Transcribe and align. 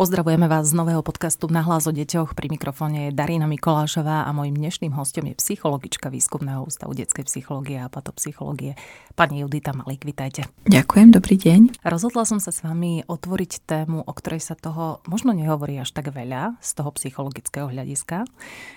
Pozdravujeme 0.00 0.48
vás 0.48 0.72
z 0.72 0.80
nového 0.80 1.04
podcastu 1.04 1.44
Na 1.52 1.60
hlas 1.60 1.84
o 1.84 1.92
deťoch. 1.92 2.32
Pri 2.32 2.48
mikrofóne 2.48 3.12
je 3.12 3.12
Darina 3.12 3.44
Mikolášová 3.44 4.24
a 4.24 4.32
mojim 4.32 4.56
dnešným 4.56 4.96
hostom 4.96 5.28
je 5.28 5.36
psychologička 5.36 6.08
Výskumného 6.08 6.64
ústavu 6.64 6.96
detskej 6.96 7.28
psychológie 7.28 7.76
a 7.76 7.92
patopsychológie, 7.92 8.80
pani 9.12 9.44
Judita 9.44 9.76
Malík. 9.76 10.08
Vitajte. 10.08 10.48
Ďakujem, 10.64 11.12
dobrý 11.12 11.36
deň. 11.36 11.84
Rozhodla 11.84 12.24
som 12.24 12.40
sa 12.40 12.48
s 12.48 12.64
vami 12.64 13.04
otvoriť 13.04 13.60
tému, 13.68 14.00
o 14.00 14.12
ktorej 14.16 14.40
sa 14.40 14.56
toho 14.56 15.04
možno 15.04 15.36
nehovorí 15.36 15.76
až 15.76 15.92
tak 15.92 16.08
veľa 16.08 16.56
z 16.64 16.70
toho 16.80 16.96
psychologického 16.96 17.68
hľadiska 17.68 18.24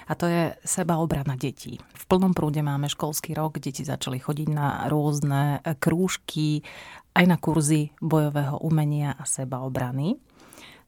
a 0.04 0.14
to 0.20 0.28
je 0.28 0.52
sebaobrana 0.68 1.40
detí. 1.40 1.80
V 1.80 2.04
plnom 2.12 2.36
prúde 2.36 2.60
máme 2.60 2.92
školský 2.92 3.32
rok, 3.32 3.64
deti 3.64 3.88
začali 3.88 4.20
chodiť 4.20 4.52
na 4.52 4.92
rôzne 4.92 5.64
krúžky, 5.80 6.68
aj 7.16 7.26
na 7.32 7.40
kurzy 7.40 7.96
bojového 8.04 8.60
umenia 8.60 9.16
a 9.16 9.24
sebaobrany 9.24 10.20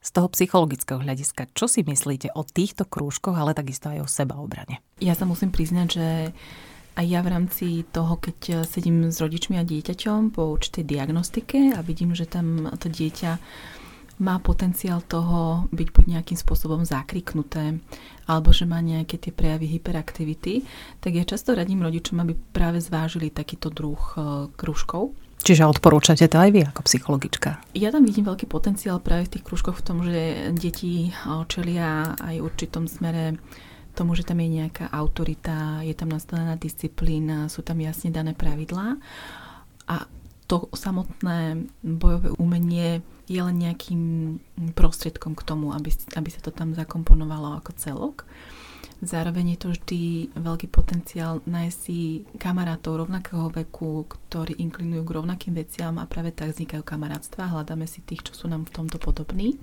z 0.06 0.10
toho 0.14 0.30
psychologického 0.30 1.02
hľadiska, 1.02 1.50
čo 1.58 1.66
si 1.66 1.82
myslíte 1.82 2.30
o 2.38 2.46
týchto 2.46 2.86
krúžkoch, 2.86 3.34
ale 3.34 3.58
takisto 3.58 3.90
aj 3.90 4.06
o 4.06 4.08
sebaobrane? 4.08 4.86
Ja 5.02 5.18
sa 5.18 5.26
musím 5.26 5.50
priznať, 5.50 5.88
že 5.90 6.08
aj 6.96 7.06
ja 7.10 7.20
v 7.26 7.32
rámci 7.34 7.68
toho, 7.90 8.22
keď 8.22 8.70
sedím 8.70 9.10
s 9.10 9.18
rodičmi 9.18 9.58
a 9.58 9.66
dieťaťom 9.66 10.30
po 10.30 10.54
určitej 10.54 10.86
diagnostike 10.86 11.74
a 11.74 11.82
vidím, 11.82 12.14
že 12.14 12.30
tam 12.30 12.70
to 12.78 12.88
dieťa 12.88 13.42
má 14.16 14.40
potenciál 14.40 15.04
toho 15.04 15.68
byť 15.76 15.88
buď 15.92 16.06
nejakým 16.08 16.40
spôsobom 16.40 16.88
zakriknuté, 16.88 17.84
alebo 18.32 18.56
že 18.56 18.64
má 18.64 18.80
nejaké 18.80 19.20
tie 19.20 19.36
prejavy 19.36 19.68
hyperaktivity, 19.76 20.64
tak 21.04 21.20
ja 21.20 21.28
často 21.28 21.52
radím 21.52 21.84
rodičom, 21.84 22.24
aby 22.24 22.32
práve 22.56 22.80
zvážili 22.80 23.28
takýto 23.28 23.68
druh 23.68 24.00
eh, 24.16 24.22
krúžkov 24.56 25.12
Čiže 25.42 25.70
odporúčate 25.70 26.26
to 26.26 26.38
aj 26.42 26.50
vy 26.50 26.62
ako 26.66 26.82
psychologička? 26.88 27.62
Ja 27.78 27.94
tam 27.94 28.08
vidím 28.08 28.26
veľký 28.26 28.50
potenciál 28.50 28.98
práve 29.04 29.30
v 29.30 29.38
tých 29.38 29.46
kružkoch 29.46 29.78
v 29.78 29.86
tom, 29.86 29.98
že 30.02 30.50
deti 30.58 31.14
čelia 31.52 32.18
aj 32.18 32.36
v 32.42 32.46
určitom 32.46 32.90
smere 32.90 33.38
tomu, 33.96 34.18
že 34.18 34.28
tam 34.28 34.44
je 34.44 34.50
nejaká 34.52 34.92
autorita, 34.92 35.86
je 35.86 35.96
tam 35.96 36.12
nastavená 36.12 36.60
disciplína, 36.60 37.48
sú 37.48 37.64
tam 37.64 37.80
jasne 37.80 38.12
dané 38.12 38.36
pravidlá 38.36 39.00
a 39.88 39.96
to 40.46 40.70
samotné 40.78 41.66
bojové 41.82 42.30
umenie 42.38 43.02
je 43.26 43.42
len 43.42 43.58
nejakým 43.58 44.04
prostriedkom 44.78 45.34
k 45.34 45.42
tomu, 45.42 45.74
aby, 45.74 45.90
aby 46.14 46.30
sa 46.30 46.42
to 46.46 46.54
tam 46.54 46.78
zakomponovalo 46.78 47.58
ako 47.58 47.72
celok. 47.74 48.18
Zároveň 49.04 49.56
je 49.56 49.60
to 49.60 49.68
vždy 49.76 50.02
veľký 50.34 50.68
potenciál 50.72 51.44
nájsť 51.46 51.78
si 51.78 52.24
kamarátov 52.40 53.06
rovnakého 53.06 53.52
veku, 53.54 54.08
ktorí 54.08 54.58
inklinujú 54.58 55.04
k 55.06 55.16
rovnakým 55.20 55.54
veciam 55.54 56.00
a 56.02 56.10
práve 56.10 56.32
tak 56.32 56.56
vznikajú 56.56 56.82
kamarátstva. 56.82 57.52
Hľadáme 57.52 57.86
si 57.86 58.02
tých, 58.02 58.26
čo 58.26 58.34
sú 58.34 58.46
nám 58.48 58.66
v 58.66 58.74
tomto 58.82 58.98
podobní. 58.98 59.60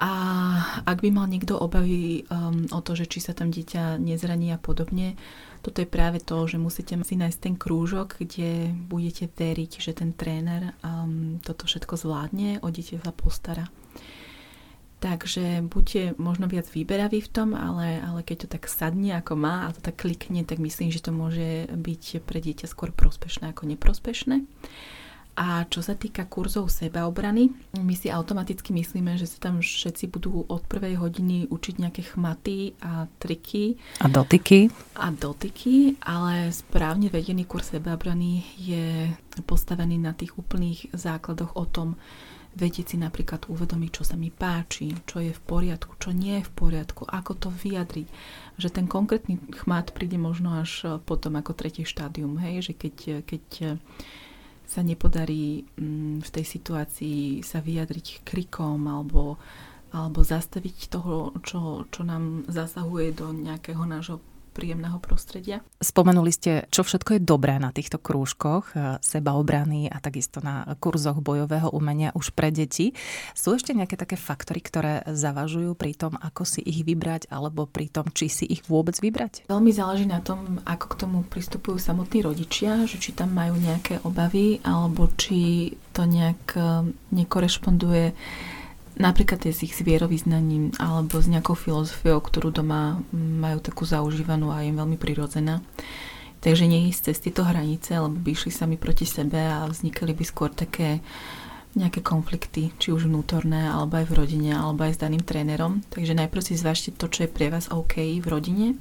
A 0.00 0.10
ak 0.88 1.04
by 1.04 1.12
mal 1.12 1.28
niekto 1.28 1.54
obavy 1.54 2.24
um, 2.26 2.64
o 2.72 2.80
to, 2.80 2.96
že 2.96 3.06
či 3.06 3.20
sa 3.20 3.36
tam 3.36 3.52
dieťa 3.52 4.00
nezraní 4.00 4.50
a 4.50 4.58
podobne, 4.58 5.20
toto 5.60 5.78
je 5.78 5.86
práve 5.86 6.18
to, 6.18 6.42
že 6.48 6.58
musíte 6.58 6.96
si 7.04 7.14
nájsť 7.14 7.38
ten 7.38 7.54
krúžok, 7.54 8.18
kde 8.18 8.72
budete 8.88 9.30
veriť, 9.30 9.70
že 9.78 9.92
ten 9.94 10.16
tréner 10.16 10.74
um, 10.82 11.38
toto 11.44 11.68
všetko 11.68 11.94
zvládne, 11.94 12.64
o 12.64 12.68
dieťa 12.72 13.04
sa 13.04 13.12
postará. 13.12 13.68
Takže 15.02 15.66
buďte 15.66 16.14
možno 16.22 16.46
viac 16.46 16.70
výberaví 16.70 17.26
v 17.26 17.32
tom, 17.34 17.58
ale, 17.58 17.98
ale 17.98 18.22
keď 18.22 18.46
to 18.46 18.48
tak 18.54 18.70
sadne 18.70 19.18
ako 19.18 19.34
má 19.34 19.66
a 19.66 19.74
to 19.74 19.82
tak 19.82 19.98
klikne, 19.98 20.46
tak 20.46 20.62
myslím, 20.62 20.94
že 20.94 21.02
to 21.02 21.10
môže 21.10 21.66
byť 21.74 22.22
pre 22.22 22.38
dieťa 22.38 22.70
skôr 22.70 22.94
prospešné 22.94 23.50
ako 23.50 23.66
neprospešné. 23.66 24.46
A 25.32 25.64
čo 25.66 25.82
sa 25.82 25.98
týka 25.98 26.28
kurzov 26.28 26.68
sebaobrany, 26.70 27.50
my 27.82 27.94
si 27.98 28.12
automaticky 28.12 28.70
myslíme, 28.70 29.16
že 29.18 29.26
sa 29.26 29.48
tam 29.48 29.58
všetci 29.64 30.12
budú 30.12 30.44
od 30.46 30.62
prvej 30.70 31.00
hodiny 31.00 31.50
učiť 31.50 31.74
nejaké 31.82 32.02
chmaty 32.04 32.76
a 32.84 33.10
triky. 33.18 33.80
A 34.04 34.12
dotyky. 34.12 34.70
A 35.00 35.08
dotyky, 35.08 35.98
ale 36.04 36.54
správne 36.54 37.08
vedený 37.08 37.48
kurz 37.48 37.74
sebaobrany 37.74 38.44
je 38.54 39.08
postavený 39.48 39.98
na 39.98 40.14
tých 40.14 40.36
úplných 40.36 40.92
základoch 40.94 41.56
o 41.58 41.64
tom, 41.64 41.96
vedieť 42.52 42.94
si 42.94 42.96
napríklad 43.00 43.48
uvedomiť, 43.48 43.90
čo 43.90 44.02
sa 44.04 44.16
mi 44.16 44.28
páči, 44.28 44.92
čo 45.08 45.24
je 45.24 45.32
v 45.32 45.42
poriadku, 45.42 45.96
čo 45.96 46.12
nie 46.12 46.40
je 46.40 46.48
v 46.48 46.52
poriadku, 46.52 47.08
ako 47.08 47.32
to 47.36 47.48
vyjadriť. 47.48 48.06
Že 48.60 48.68
ten 48.68 48.86
konkrétny 48.88 49.40
chmat 49.64 49.96
príde 49.96 50.20
možno 50.20 50.60
až 50.60 50.70
e, 50.84 50.88
potom 51.00 51.40
ako 51.40 51.56
tretie 51.56 51.88
štádium, 51.88 52.36
hej? 52.40 52.60
že 52.60 52.72
keď, 52.76 52.96
e, 53.08 53.14
keď 53.24 53.44
e, 53.60 53.66
sa 54.68 54.80
nepodarí 54.84 55.64
mm, 55.76 56.24
v 56.24 56.30
tej 56.32 56.44
situácii 56.44 57.40
sa 57.40 57.64
vyjadriť 57.64 58.24
krikom 58.24 58.84
alebo, 58.84 59.40
alebo 59.92 60.20
zastaviť 60.20 60.92
toho, 60.92 61.32
čo, 61.40 61.88
čo 61.88 62.00
nám 62.04 62.44
zasahuje 62.48 63.16
do 63.16 63.32
nejakého 63.32 63.84
nášho 63.88 64.20
príjemného 64.52 65.00
prostredia. 65.00 65.64
Spomenuli 65.80 66.30
ste, 66.30 66.68
čo 66.68 66.84
všetko 66.84 67.16
je 67.16 67.24
dobré 67.24 67.56
na 67.56 67.72
týchto 67.72 67.96
krúžkoch, 67.96 68.76
e, 68.76 69.00
sebaobrany 69.00 69.88
a 69.88 69.98
takisto 69.98 70.44
na 70.44 70.68
kurzoch 70.78 71.24
bojového 71.24 71.72
umenia 71.72 72.12
už 72.12 72.36
pre 72.36 72.52
deti. 72.52 72.92
Sú 73.32 73.56
ešte 73.56 73.72
nejaké 73.72 73.96
také 73.96 74.20
faktory, 74.20 74.60
ktoré 74.60 75.02
zavažujú 75.08 75.72
pri 75.72 75.96
tom, 75.96 76.20
ako 76.20 76.44
si 76.44 76.60
ich 76.60 76.84
vybrať, 76.84 77.32
alebo 77.32 77.64
pri 77.64 77.88
tom, 77.88 78.12
či 78.12 78.28
si 78.28 78.44
ich 78.44 78.68
vôbec 78.68 78.94
vybrať? 79.00 79.48
Veľmi 79.48 79.72
záleží 79.72 80.04
na 80.04 80.20
tom, 80.20 80.60
ako 80.68 80.86
k 80.92 80.98
tomu 81.00 81.18
pristupujú 81.24 81.80
samotní 81.80 82.20
rodičia, 82.22 82.84
že 82.84 83.00
či 83.00 83.16
tam 83.16 83.32
majú 83.32 83.56
nejaké 83.56 84.04
obavy, 84.04 84.60
alebo 84.62 85.08
či 85.16 85.72
to 85.96 86.04
nejak 86.04 86.54
e, 86.54 86.92
nekorešponduje 87.16 88.12
napríklad 88.96 89.40
je 89.44 89.52
s 89.52 89.64
ich 89.64 89.74
vierovýznaním 89.78 90.76
alebo 90.76 91.20
s 91.20 91.30
nejakou 91.30 91.56
filozofiou, 91.56 92.20
ktorú 92.20 92.52
doma 92.52 93.00
majú 93.14 93.58
takú 93.60 93.88
zaužívanú 93.88 94.52
a 94.52 94.64
je 94.64 94.72
veľmi 94.72 94.96
prirodzená. 95.00 95.64
Takže 96.42 96.66
neísť 96.66 97.00
cez 97.12 97.16
tieto 97.22 97.46
hranice, 97.46 97.94
lebo 98.02 98.18
by 98.18 98.34
išli 98.34 98.50
sami 98.50 98.74
proti 98.74 99.06
sebe 99.06 99.38
a 99.38 99.62
vznikali 99.70 100.10
by 100.10 100.24
skôr 100.26 100.50
také 100.50 100.98
nejaké 101.72 102.04
konflikty, 102.04 102.74
či 102.76 102.92
už 102.92 103.08
vnútorné, 103.08 103.70
alebo 103.70 103.96
aj 103.96 104.06
v 104.10 104.16
rodine, 104.18 104.52
alebo 104.52 104.84
aj 104.84 104.98
s 104.98 105.00
daným 105.00 105.24
trénerom. 105.24 105.80
Takže 105.88 106.12
najprv 106.18 106.42
si 106.44 106.58
zvážte 106.58 106.90
to, 106.92 107.08
čo 107.08 107.24
je 107.24 107.30
pre 107.32 107.48
vás 107.48 107.72
OK 107.72 107.96
v 108.20 108.26
rodine, 108.28 108.76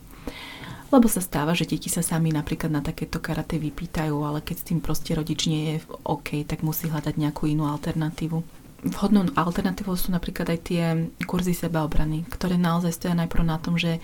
lebo 0.92 1.08
sa 1.08 1.24
stáva, 1.24 1.56
že 1.56 1.64
deti 1.64 1.88
sa 1.88 2.04
sami 2.04 2.36
napríklad 2.36 2.68
na 2.68 2.84
takéto 2.84 3.24
karate 3.24 3.56
vypýtajú, 3.56 4.18
ale 4.28 4.44
keď 4.44 4.56
s 4.60 4.68
tým 4.68 4.84
proste 4.84 5.16
rodič 5.16 5.48
nie 5.48 5.80
je 5.80 5.88
OK, 6.04 6.44
tak 6.44 6.68
musí 6.68 6.92
hľadať 6.92 7.16
nejakú 7.16 7.48
inú 7.48 7.64
alternatívu. 7.64 8.61
Vhodnou 8.82 9.30
alternatívou 9.38 9.94
sú 9.94 10.10
napríklad 10.10 10.58
aj 10.58 10.60
tie 10.66 10.84
kurzy 11.30 11.54
sebaobrany, 11.54 12.26
ktoré 12.26 12.58
naozaj 12.58 12.98
stoja 12.98 13.14
najprv 13.14 13.44
na 13.46 13.62
tom, 13.62 13.78
že 13.78 13.98
e, 13.98 14.02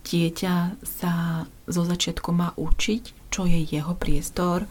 dieťa 0.00 0.80
sa 0.80 1.44
zo 1.68 1.82
začiatku 1.84 2.32
má 2.32 2.56
učiť, 2.56 3.28
čo 3.28 3.44
je 3.44 3.60
jeho 3.68 3.92
priestor, 3.92 4.64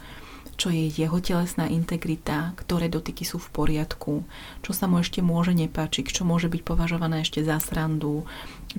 čo 0.55 0.71
je 0.71 0.87
jeho 0.87 1.19
telesná 1.19 1.67
integrita, 1.67 2.55
ktoré 2.57 2.87
dotyky 2.87 3.27
sú 3.27 3.37
v 3.37 3.51
poriadku, 3.51 4.23
čo 4.63 4.71
sa 4.71 4.87
mu 4.87 5.03
ešte 5.03 5.19
môže 5.19 5.51
nepáčiť, 5.51 6.15
čo 6.15 6.23
môže 6.23 6.47
byť 6.47 6.61
považované 6.63 7.21
ešte 7.21 7.43
za 7.43 7.59
srandu, 7.59 8.23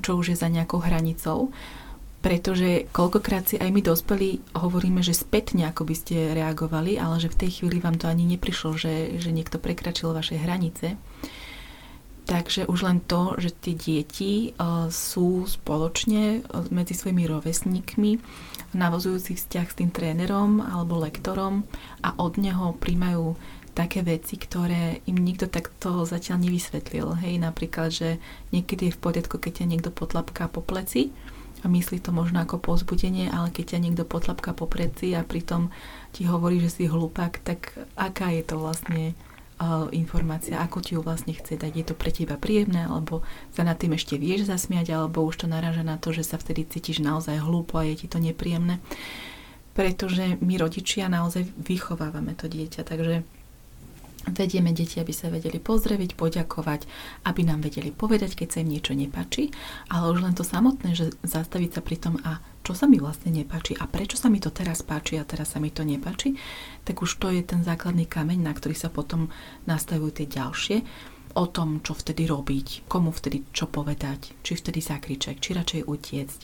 čo 0.01 0.17
už 0.17 0.35
je 0.35 0.37
za 0.41 0.49
nejakou 0.49 0.81
hranicou 0.81 1.53
pretože 2.27 2.91
koľkokrát 2.91 3.47
si 3.47 3.55
aj 3.55 3.71
my 3.71 3.87
dospelí 3.87 4.43
hovoríme, 4.59 4.99
že 4.99 5.15
spätne 5.15 5.71
ako 5.71 5.87
by 5.87 5.95
ste 5.95 6.35
reagovali, 6.35 6.99
ale 6.99 7.23
že 7.23 7.31
v 7.31 7.47
tej 7.47 7.51
chvíli 7.63 7.79
vám 7.79 8.03
to 8.03 8.11
ani 8.11 8.27
neprišlo, 8.27 8.75
že, 8.75 9.15
že 9.23 9.31
niekto 9.31 9.63
prekračil 9.63 10.11
vaše 10.11 10.35
hranice. 10.35 10.99
Takže 12.27 12.67
už 12.67 12.83
len 12.83 12.99
to, 13.07 13.39
že 13.39 13.55
tie 13.55 13.79
deti 13.79 14.51
uh, 14.59 14.91
sú 14.91 15.47
spoločne 15.47 16.43
uh, 16.43 16.67
medzi 16.75 16.99
svojimi 16.99 17.31
rovesníkmi, 17.31 18.19
navozujúci 18.75 19.39
vzťah 19.39 19.67
s 19.71 19.79
tým 19.79 19.95
trénerom 19.95 20.59
alebo 20.59 20.99
lektorom 20.99 21.63
a 22.03 22.11
od 22.19 22.43
neho 22.43 22.75
príjmajú 22.75 23.39
také 23.79 24.03
veci, 24.03 24.35
ktoré 24.35 24.99
im 25.07 25.23
nikto 25.23 25.47
takto 25.47 26.03
zatiaľ 26.03 26.43
nevysvetlil. 26.43 27.23
Hej, 27.23 27.39
napríklad, 27.39 27.95
že 27.95 28.19
niekedy 28.51 28.91
je 28.91 28.97
v 28.99 29.03
poriadku, 29.07 29.39
keď 29.39 29.63
ťa 29.63 29.71
niekto 29.71 29.95
potlapká 29.95 30.51
po 30.51 30.59
pleci, 30.59 31.15
a 31.63 31.67
myslí 31.69 32.05
to 32.05 32.13
možno 32.13 32.45
ako 32.45 32.61
pozbudenie, 32.61 33.33
ale 33.33 33.49
keď 33.49 33.77
ťa 33.77 33.83
niekto 33.83 34.05
potlapka 34.05 34.53
po 34.53 34.69
preci 34.69 35.17
a 35.17 35.25
pritom 35.25 35.73
ti 36.13 36.29
hovorí, 36.29 36.61
že 36.61 36.73
si 36.73 36.85
hlupák, 36.85 37.41
tak 37.41 37.73
aká 37.97 38.33
je 38.35 38.43
to 38.45 38.61
vlastne 38.61 39.17
uh, 39.61 39.89
informácia, 39.93 40.61
ako 40.61 40.79
ti 40.85 40.97
ju 40.97 41.01
vlastne 41.01 41.33
chce 41.33 41.57
dať. 41.57 41.73
Je 41.73 41.85
to 41.87 41.95
pre 41.97 42.13
teba 42.13 42.37
príjemné, 42.37 42.85
alebo 42.85 43.25
sa 43.57 43.65
nad 43.65 43.81
tým 43.81 43.97
ešte 43.97 44.21
vieš 44.21 44.49
zasmiať, 44.49 44.93
alebo 44.93 45.25
už 45.25 45.45
to 45.45 45.47
naráža 45.49 45.85
na 45.85 45.97
to, 45.97 46.13
že 46.13 46.29
sa 46.29 46.37
vtedy 46.37 46.69
cítiš 46.69 47.01
naozaj 47.01 47.41
hlúpo 47.41 47.81
a 47.81 47.89
je 47.89 48.05
ti 48.05 48.07
to 48.09 48.21
nepríjemné. 48.21 48.81
Pretože 49.77 50.41
my 50.41 50.57
rodičia 50.57 51.13
naozaj 51.13 51.53
vychovávame 51.61 52.33
to 52.33 52.49
dieťa, 52.49 52.81
takže 52.85 53.25
Vedieme 54.27 54.75
deti, 54.75 54.99
aby 54.99 55.15
sa 55.15 55.31
vedeli 55.31 55.63
pozdraviť, 55.63 56.19
poďakovať, 56.19 56.91
aby 57.31 57.41
nám 57.47 57.63
vedeli 57.63 57.95
povedať, 57.95 58.35
keď 58.35 58.49
sa 58.51 58.59
im 58.67 58.75
niečo 58.75 58.99
nepáči, 58.99 59.55
ale 59.87 60.11
už 60.11 60.27
len 60.27 60.35
to 60.35 60.43
samotné, 60.43 60.99
že 60.99 61.15
zastaviť 61.23 61.71
sa 61.79 61.81
pri 61.81 61.97
tom 62.03 62.19
a 62.27 62.43
čo 62.67 62.75
sa 62.75 62.91
mi 62.91 62.99
vlastne 62.99 63.31
nepáči 63.31 63.79
a 63.79 63.87
prečo 63.87 64.19
sa 64.19 64.27
mi 64.27 64.43
to 64.43 64.51
teraz 64.51 64.83
páči 64.83 65.23
a 65.23 65.29
teraz 65.29 65.55
sa 65.55 65.63
mi 65.63 65.71
to 65.71 65.87
nepáči, 65.87 66.35
tak 66.83 66.99
už 66.99 67.23
to 67.23 67.31
je 67.31 67.47
ten 67.47 67.63
základný 67.63 68.11
kameň, 68.11 68.43
na 68.43 68.51
ktorý 68.51 68.75
sa 68.75 68.91
potom 68.91 69.31
nastavujú 69.71 70.19
tie 70.19 70.27
ďalšie 70.27 70.77
o 71.37 71.45
tom, 71.47 71.85
čo 71.85 71.95
vtedy 71.95 72.27
robiť, 72.27 72.89
komu 72.91 73.15
vtedy 73.15 73.47
čo 73.55 73.71
povedať, 73.71 74.35
či 74.43 74.59
vtedy 74.59 74.83
zakričať, 74.83 75.39
či 75.39 75.55
radšej 75.55 75.83
utiecť. 75.87 76.41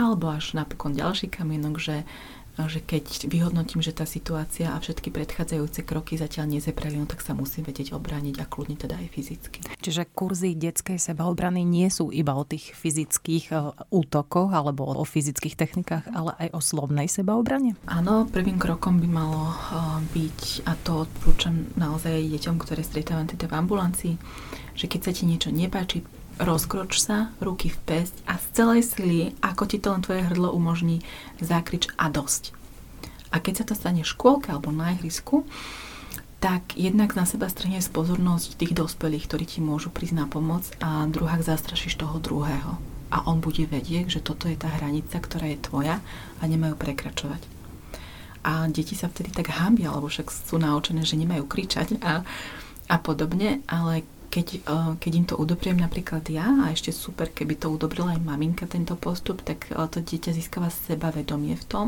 Alebo 0.00 0.32
až 0.32 0.56
napokon 0.56 0.96
ďalší 0.96 1.28
kamienok, 1.28 1.76
že 1.76 2.08
že 2.56 2.84
keď 2.84 3.32
vyhodnotím, 3.32 3.80
že 3.80 3.96
tá 3.96 4.04
situácia 4.04 4.72
a 4.72 4.80
všetky 4.80 5.08
predchádzajúce 5.08 5.84
kroky 5.88 6.20
zatiaľ 6.20 6.52
nezepreli, 6.52 7.00
no 7.00 7.08
tak 7.08 7.24
sa 7.24 7.32
musím 7.32 7.64
vedieť 7.64 7.96
obrániť 7.96 8.36
a 8.40 8.48
kľudne 8.48 8.76
teda 8.76 9.00
aj 9.00 9.08
fyzicky. 9.08 9.58
Čiže 9.80 10.12
kurzy 10.12 10.52
detskej 10.52 11.00
sebaobrany 11.00 11.64
nie 11.64 11.88
sú 11.88 12.12
iba 12.12 12.36
o 12.36 12.44
tých 12.44 12.76
fyzických 12.76 13.44
e, 13.50 13.56
útokoch 13.88 14.52
alebo 14.52 14.84
o 14.84 15.04
fyzických 15.04 15.56
technikách, 15.56 16.04
ale 16.12 16.36
aj 16.36 16.48
o 16.52 16.60
slovnej 16.60 17.08
sebaobrane? 17.08 17.74
Áno, 17.88 18.28
prvým 18.28 18.60
krokom 18.60 19.00
by 19.00 19.08
malo 19.08 19.42
e, 19.48 19.56
byť, 20.12 20.68
a 20.68 20.72
to 20.84 21.08
odporúčam 21.08 21.72
naozaj 21.80 22.20
deťom, 22.20 22.56
ktoré 22.60 22.84
stretávam 22.84 23.24
teda 23.24 23.48
v 23.48 23.56
ambulancii, 23.58 24.14
že 24.76 24.86
keď 24.88 25.00
sa 25.08 25.12
ti 25.16 25.24
niečo 25.24 25.48
nepáči, 25.48 26.04
rozkroč 26.40 27.00
sa, 27.02 27.32
ruky 27.42 27.68
v 27.68 27.78
pesť 27.82 28.14
a 28.24 28.40
z 28.40 28.46
celej 28.56 28.82
sily, 28.86 29.18
ako 29.44 29.68
ti 29.68 29.76
to 29.82 29.92
len 29.92 30.00
tvoje 30.00 30.24
hrdlo 30.24 30.52
umožní, 30.54 31.04
zakrič 31.42 31.90
a 32.00 32.08
dosť. 32.08 32.54
A 33.32 33.40
keď 33.40 33.64
sa 33.64 33.64
to 33.68 33.74
stane 33.74 34.04
v 34.04 34.12
škôlke 34.12 34.52
alebo 34.52 34.68
na 34.72 34.92
ihrisku, 34.92 35.48
tak 36.42 36.74
jednak 36.74 37.14
na 37.14 37.22
seba 37.22 37.46
strhne 37.46 37.78
pozornosť 37.78 38.58
tých 38.58 38.74
dospelých, 38.74 39.30
ktorí 39.30 39.44
ti 39.46 39.58
môžu 39.62 39.94
prísť 39.94 40.18
na 40.18 40.26
pomoc 40.26 40.66
a 40.82 41.06
druhák 41.06 41.38
zastrašíš 41.38 42.02
toho 42.02 42.18
druhého. 42.18 42.76
A 43.14 43.30
on 43.30 43.38
bude 43.38 43.62
vedieť, 43.62 44.18
že 44.18 44.24
toto 44.24 44.50
je 44.50 44.58
tá 44.58 44.66
hranica, 44.66 45.22
ktorá 45.22 45.46
je 45.46 45.62
tvoja 45.62 46.02
a 46.40 46.42
nemajú 46.42 46.74
prekračovať. 46.74 47.46
A 48.42 48.66
deti 48.66 48.98
sa 48.98 49.06
vtedy 49.06 49.30
tak 49.30 49.54
hambia, 49.54 49.94
lebo 49.94 50.10
však 50.10 50.34
sú 50.34 50.58
naučené, 50.58 51.06
že 51.06 51.14
nemajú 51.14 51.46
kričať 51.46 52.02
a, 52.02 52.26
a 52.90 52.96
podobne, 52.98 53.62
ale 53.70 54.02
keď, 54.32 54.46
eh, 54.64 54.90
keď 54.96 55.12
im 55.12 55.26
to 55.28 55.36
udobriem 55.36 55.76
napríklad 55.76 56.24
ja 56.32 56.48
a 56.64 56.72
ešte 56.72 56.88
super, 56.88 57.28
keby 57.28 57.60
to 57.60 57.68
udobrila 57.68 58.16
aj 58.16 58.24
maminka 58.24 58.64
tento 58.64 58.96
postup, 58.96 59.44
tak 59.44 59.68
eh, 59.68 59.76
to 59.92 60.00
dieťa 60.00 60.32
získava 60.32 60.72
sebavedomie 60.72 61.52
v 61.60 61.64
tom. 61.68 61.86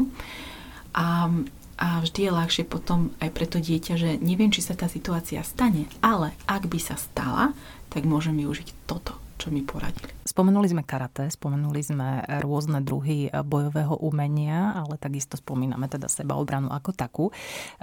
A, 0.92 1.32
a 1.80 1.88
vždy 2.04 2.28
je 2.28 2.36
ľahšie 2.36 2.64
potom 2.68 3.16
aj 3.18 3.32
pre 3.32 3.48
to 3.48 3.58
dieťa, 3.58 3.94
že 3.96 4.10
neviem, 4.20 4.52
či 4.52 4.60
sa 4.60 4.76
tá 4.76 4.86
situácia 4.86 5.40
stane, 5.42 5.88
ale 6.04 6.36
ak 6.44 6.68
by 6.68 6.78
sa 6.78 7.00
stala, 7.00 7.56
tak 7.88 8.04
môžem 8.04 8.36
využiť 8.36 8.86
toto 8.86 9.23
čo 9.36 9.50
mi 9.50 9.62
poradili. 9.66 10.10
Spomenuli 10.24 10.66
sme 10.70 10.82
karate, 10.82 11.28
spomenuli 11.28 11.80
sme 11.84 12.24
rôzne 12.42 12.80
druhy 12.80 13.28
bojového 13.30 13.98
umenia, 14.00 14.74
ale 14.74 14.96
takisto 14.96 15.36
spomíname 15.36 15.86
teda 15.86 16.08
sebaobranu 16.08 16.72
ako 16.72 16.90
takú. 16.90 17.24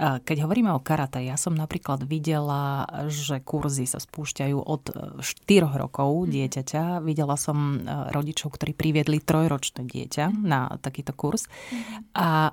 Keď 0.00 0.36
hovoríme 0.42 0.74
o 0.74 0.82
karate, 0.82 1.22
ja 1.22 1.38
som 1.38 1.54
napríklad 1.54 2.04
videla, 2.04 2.84
že 3.08 3.40
kurzy 3.40 3.86
sa 3.86 4.02
spúšťajú 4.02 4.58
od 4.58 4.82
4 5.22 5.80
rokov 5.80 6.26
mhm. 6.26 6.28
dieťaťa. 6.34 6.82
Videla 7.04 7.36
som 7.38 7.84
rodičov, 7.86 8.58
ktorí 8.58 8.74
priviedli 8.76 9.22
trojročné 9.22 9.86
dieťa 9.86 10.24
mhm. 10.28 10.36
na 10.42 10.60
takýto 10.82 11.14
kurz. 11.14 11.46
Mhm. 11.70 12.16
A 12.16 12.52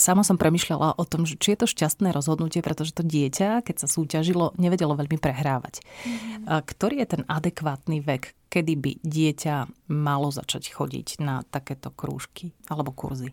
sama 0.00 0.24
som 0.24 0.40
premyšľala 0.40 0.96
o 0.96 1.04
tom, 1.04 1.28
že 1.28 1.36
či 1.36 1.54
je 1.54 1.62
to 1.62 1.70
šťastné 1.70 2.10
rozhodnutie, 2.10 2.64
pretože 2.64 2.96
to 2.96 3.04
dieťa, 3.04 3.62
keď 3.62 3.76
sa 3.84 3.88
súťažilo, 3.88 4.56
nevedelo 4.56 4.96
veľmi 4.96 5.20
prehrávať. 5.20 5.84
Mm-hmm. 5.84 6.64
Ktorý 6.64 7.04
je 7.04 7.08
ten 7.14 7.22
adekvátny 7.28 8.00
vek, 8.00 8.34
kedy 8.48 8.72
by 8.80 8.92
dieťa 9.04 9.88
malo 9.92 10.32
začať 10.32 10.72
chodiť 10.72 11.20
na 11.22 11.46
takéto 11.46 11.92
krúžky 11.94 12.56
alebo 12.66 12.90
kurzy? 12.90 13.30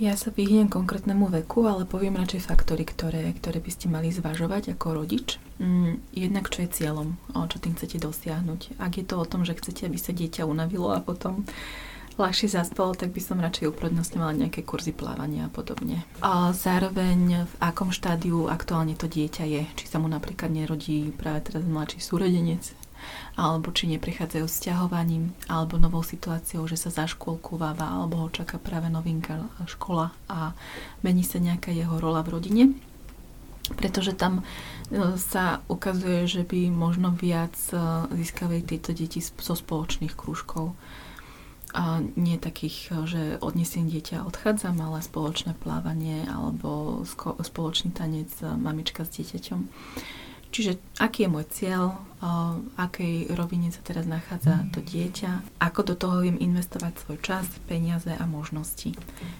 Ja 0.00 0.16
sa 0.16 0.32
vyhnem 0.32 0.72
konkrétnemu 0.72 1.28
veku, 1.28 1.68
ale 1.68 1.84
poviem 1.84 2.16
radšej 2.16 2.48
faktory, 2.48 2.88
ktoré, 2.88 3.36
ktoré 3.36 3.60
by 3.60 3.68
ste 3.68 3.92
mali 3.92 4.08
zvažovať 4.08 4.72
ako 4.72 4.96
rodič. 4.96 5.36
Mm, 5.60 6.00
jednak, 6.16 6.48
čo 6.48 6.64
je 6.64 6.72
cieľom, 6.72 7.20
čo 7.36 7.60
tým 7.60 7.76
chcete 7.76 8.00
dosiahnuť. 8.00 8.80
Ak 8.80 8.96
je 8.96 9.04
to 9.04 9.20
o 9.20 9.28
tom, 9.28 9.44
že 9.44 9.60
chcete, 9.60 9.84
aby 9.84 10.00
sa 10.00 10.16
dieťa 10.16 10.48
unavilo 10.48 10.96
a 10.96 11.04
potom 11.04 11.44
ľahšie 12.20 12.52
zaspalo, 12.52 12.92
tak 12.92 13.16
by 13.16 13.20
som 13.24 13.40
radšej 13.40 13.72
uprednostňovala 13.72 14.46
nejaké 14.46 14.60
kurzy 14.62 14.92
plávania 14.92 15.48
a 15.48 15.52
podobne. 15.52 16.04
A 16.20 16.52
zároveň 16.52 17.48
v 17.48 17.54
akom 17.58 17.90
štádiu 17.90 18.46
aktuálne 18.52 18.94
to 18.94 19.08
dieťa 19.08 19.44
je. 19.48 19.62
Či 19.76 19.84
sa 19.88 19.96
mu 19.96 20.06
napríklad 20.06 20.52
nerodí 20.52 21.10
práve 21.16 21.48
teraz 21.48 21.64
mladší 21.64 21.98
súrodenec, 22.04 22.76
alebo 23.36 23.72
či 23.72 23.88
neprichádzajú 23.96 24.46
s 24.46 24.60
ťahovaním, 24.60 25.32
alebo 25.48 25.80
novou 25.80 26.04
situáciou, 26.04 26.68
že 26.68 26.76
sa 26.76 26.92
za 26.92 27.04
škôlku 27.08 27.56
váva, 27.56 27.88
alebo 27.88 28.20
ho 28.20 28.28
čaká 28.28 28.60
práve 28.60 28.92
novinka 28.92 29.40
škola 29.64 30.12
a 30.28 30.52
mení 31.00 31.24
sa 31.24 31.40
nejaká 31.40 31.72
jeho 31.72 31.96
rola 31.96 32.20
v 32.20 32.32
rodine. 32.36 32.64
Pretože 33.70 34.18
tam 34.18 34.42
e, 34.42 35.14
sa 35.14 35.62
ukazuje, 35.70 36.26
že 36.26 36.42
by 36.42 36.74
možno 36.74 37.14
viac 37.14 37.54
e, 37.70 37.78
získavali 38.18 38.66
tieto 38.66 38.90
deti 38.90 39.22
zo 39.22 39.54
spoločných 39.54 40.18
krúžkov 40.18 40.74
a 41.74 42.02
nie 42.18 42.36
takých, 42.38 42.92
že 43.06 43.22
odnesiem 43.38 43.86
dieťa 43.86 44.22
a 44.22 44.26
odchádzam, 44.26 44.78
ale 44.82 45.02
spoločné 45.02 45.54
plávanie 45.58 46.26
alebo 46.26 47.02
spoločný 47.42 47.94
tanec 47.94 48.30
mamička 48.42 49.06
s 49.06 49.20
dieťaťom. 49.20 49.60
Čiže 50.50 50.82
aký 50.98 51.26
je 51.26 51.32
môj 51.32 51.46
cieľ, 51.50 51.94
v 52.20 52.76
akej 52.76 53.32
rovine 53.32 53.72
sa 53.72 53.80
teraz 53.80 54.04
nachádza 54.04 54.68
to 54.76 54.84
dieťa, 54.84 55.56
ako 55.56 55.80
do 55.88 55.94
toho 55.96 56.20
viem 56.20 56.36
investovať 56.36 57.00
svoj 57.00 57.18
čas, 57.24 57.48
peniaze 57.64 58.12
a 58.12 58.28
možnosti. 58.28 58.92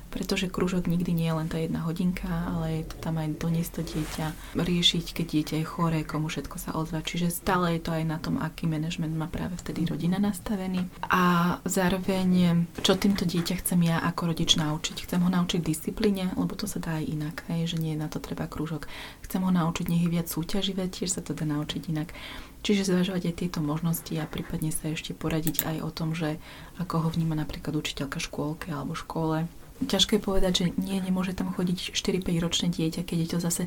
Pretože 0.09 0.49
krúžok 0.49 0.89
nikdy 0.89 1.13
nie 1.13 1.29
je 1.29 1.37
len 1.37 1.49
tá 1.53 1.61
jedna 1.61 1.85
hodinka, 1.85 2.25
ale 2.25 2.81
je 2.81 2.85
to 2.89 2.97
tam 3.05 3.21
aj 3.21 3.37
doniesť 3.37 3.73
to 3.77 3.83
dieťa, 3.85 4.27
riešiť, 4.57 5.07
keď 5.13 5.27
dieťa 5.29 5.55
je 5.61 5.67
choré, 5.69 5.99
komu 6.09 6.33
všetko 6.33 6.57
sa 6.57 6.73
ozva. 6.73 7.05
Čiže 7.05 7.29
stále 7.29 7.77
je 7.77 7.85
to 7.85 7.93
aj 7.93 8.05
na 8.09 8.17
tom, 8.17 8.41
aký 8.41 8.65
manažment 8.65 9.13
má 9.13 9.29
práve 9.29 9.61
vtedy 9.61 9.85
rodina 9.85 10.17
nastavený. 10.17 10.89
A 11.05 11.61
zároveň, 11.69 12.65
čo 12.81 12.97
týmto 12.97 13.29
dieťa 13.29 13.61
chcem 13.61 13.93
ja 13.93 14.01
ako 14.01 14.33
rodič 14.33 14.57
naučiť. 14.57 15.05
Chcem 15.05 15.21
ho 15.21 15.29
naučiť 15.29 15.61
disciplíne, 15.61 16.33
lebo 16.33 16.57
to 16.57 16.65
sa 16.65 16.81
dá 16.81 16.97
aj 16.97 17.05
inak, 17.13 17.37
hej, 17.53 17.77
že 17.77 17.77
nie 17.77 17.93
je 17.93 18.01
na 18.01 18.09
to 18.09 18.25
treba 18.25 18.49
krúžok. 18.49 18.89
Chcem 19.21 19.45
ho 19.45 19.53
naučiť, 19.53 19.85
nech 19.85 20.09
je 20.09 20.11
viac 20.17 20.33
súťaživé, 20.33 20.89
tiež 21.01 21.17
sa 21.17 21.25
to 21.25 21.33
dá 21.33 21.49
naučiť 21.49 21.89
inak. 21.89 22.13
Čiže 22.61 22.93
zvažovať 22.93 23.33
aj 23.33 23.35
tieto 23.41 23.65
možnosti 23.65 24.13
a 24.21 24.29
prípadne 24.29 24.69
sa 24.69 24.93
ešte 24.93 25.17
poradiť 25.17 25.65
aj 25.65 25.77
o 25.81 25.89
tom, 25.89 26.13
že 26.13 26.37
ako 26.77 27.09
ho 27.09 27.09
vníma 27.09 27.33
napríklad 27.33 27.73
učiteľka 27.73 28.21
škôlke 28.21 28.69
alebo 28.69 28.93
škole. 28.93 29.49
Ťažké 29.81 30.21
je 30.21 30.27
povedať, 30.29 30.53
že 30.53 30.67
nie, 30.77 31.01
nemôže 31.01 31.33
tam 31.33 31.57
chodiť 31.57 31.97
4-5 31.97 32.45
ročné 32.45 32.69
dieťa, 32.69 33.01
keď 33.01 33.19
je 33.25 33.29
to 33.33 33.39
zase 33.41 33.63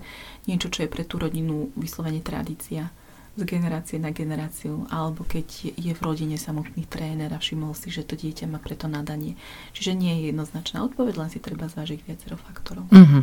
niečo, 0.46 0.70
čo 0.70 0.86
je 0.86 0.94
pre 0.94 1.02
tú 1.02 1.18
rodinu 1.18 1.74
vyslovene 1.74 2.22
tradícia 2.22 2.94
z 3.34 3.50
generácie 3.50 3.98
na 3.98 4.14
generáciu, 4.14 4.86
alebo 4.94 5.26
keď 5.26 5.74
je 5.74 5.90
v 5.98 6.02
rodine 6.06 6.38
samotný 6.38 6.86
tréner 6.86 7.34
a 7.34 7.42
všimol 7.42 7.74
si, 7.74 7.90
že 7.90 8.06
to 8.06 8.14
dieťa 8.14 8.46
má 8.46 8.62
preto 8.62 8.86
nadanie. 8.86 9.34
Čiže 9.74 9.98
nie 9.98 10.22
je 10.22 10.30
jednoznačná 10.30 10.86
odpoveď, 10.86 11.18
len 11.18 11.30
si 11.34 11.42
treba 11.42 11.66
zvážiť 11.66 12.06
viacero 12.06 12.38
faktorov. 12.38 12.86
Mm-hmm. 12.94 13.22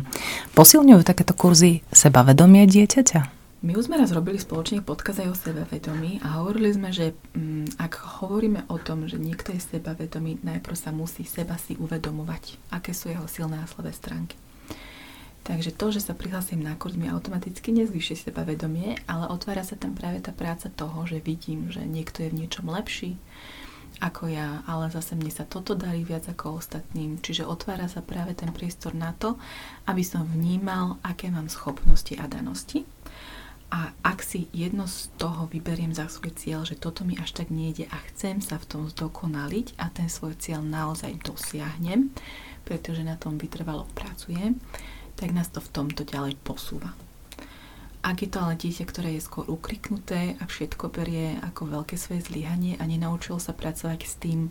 Posilňujú 0.51 1.01
takéto 1.07 1.31
kurzy 1.31 1.79
sebavedomie 1.95 2.67
dieťaťa? 2.67 3.40
My 3.61 3.77
už 3.77 3.93
sme 3.93 4.01
raz 4.01 4.09
robili 4.09 4.41
spoločne 4.41 4.81
podkaz 4.81 5.21
aj 5.21 5.29
o 5.29 5.37
sebavedomí 5.37 6.17
a 6.25 6.41
hovorili 6.41 6.73
sme, 6.73 6.89
že 6.89 7.13
mm, 7.37 7.77
ak 7.77 7.93
hovoríme 8.25 8.65
o 8.65 8.81
tom, 8.81 9.05
že 9.05 9.21
niekto 9.21 9.53
je 9.53 9.61
sebavedomý, 9.61 10.41
najprv 10.41 10.73
sa 10.73 10.89
musí 10.89 11.21
seba 11.21 11.61
si 11.61 11.77
uvedomovať, 11.77 12.57
aké 12.73 12.89
sú 12.89 13.13
jeho 13.13 13.29
silné 13.29 13.61
a 13.61 13.69
slabé 13.69 13.93
stránky. 13.93 14.33
Takže 15.45 15.77
to, 15.77 15.93
že 15.93 16.01
sa 16.01 16.17
prihlasím 16.17 16.65
na 16.65 16.73
kurz, 16.73 16.97
mi 16.97 17.05
automaticky 17.05 17.69
nezvyšuje 17.69 18.33
sebavedomie, 18.33 18.97
ale 19.05 19.29
otvára 19.29 19.61
sa 19.61 19.77
tam 19.77 19.93
práve 19.93 20.25
tá 20.25 20.33
práca 20.33 20.73
toho, 20.73 21.05
že 21.05 21.21
vidím, 21.21 21.69
že 21.69 21.85
niekto 21.85 22.25
je 22.25 22.33
v 22.33 22.37
niečom 22.41 22.65
lepší 22.65 23.21
ako 24.01 24.33
ja, 24.33 24.65
ale 24.65 24.89
zase 24.89 25.13
mne 25.13 25.29
sa 25.29 25.45
toto 25.45 25.77
darí 25.77 26.01
viac 26.01 26.25
ako 26.25 26.57
ostatným. 26.57 27.21
Čiže 27.21 27.45
otvára 27.45 27.85
sa 27.85 28.01
práve 28.01 28.33
ten 28.33 28.49
priestor 28.49 28.97
na 28.97 29.13
to, 29.13 29.37
aby 29.85 30.01
som 30.01 30.25
vnímal, 30.25 30.97
aké 31.05 31.29
mám 31.29 31.51
schopnosti 31.51 32.17
a 32.17 32.25
danosti 32.25 32.81
a 33.71 33.95
ak 34.03 34.19
si 34.19 34.51
jedno 34.51 34.83
z 34.83 35.07
toho 35.15 35.47
vyberiem 35.47 35.95
za 35.95 36.11
svoj 36.11 36.35
cieľ, 36.35 36.67
že 36.67 36.75
toto 36.75 37.07
mi 37.07 37.15
až 37.15 37.31
tak 37.31 37.47
nejde 37.47 37.87
a 37.87 37.97
chcem 38.11 38.43
sa 38.43 38.59
v 38.59 38.67
tom 38.67 38.83
zdokonaliť 38.91 39.79
a 39.79 39.87
ten 39.87 40.11
svoj 40.11 40.35
cieľ 40.35 40.59
naozaj 40.59 41.23
dosiahnem, 41.23 42.11
pretože 42.67 43.07
na 43.07 43.15
tom 43.15 43.39
vytrvalo 43.39 43.87
pracujem, 43.95 44.59
tak 45.15 45.31
nás 45.31 45.47
to 45.47 45.63
v 45.63 45.71
tomto 45.71 46.03
ďalej 46.03 46.35
posúva. 46.43 46.91
Ak 48.01 48.19
je 48.19 48.29
to 48.33 48.43
ale 48.43 48.59
dieťa, 48.59 48.83
ktoré 48.89 49.15
je 49.15 49.23
skôr 49.23 49.47
ukriknuté 49.47 50.35
a 50.41 50.49
všetko 50.49 50.91
berie 50.91 51.37
ako 51.39 51.69
veľké 51.69 51.95
svoje 51.95 52.27
zlyhanie 52.27 52.75
a 52.75 52.83
nenaučil 52.83 53.39
sa 53.39 53.55
pracovať 53.55 53.99
s 54.03 54.15
tým, 54.17 54.49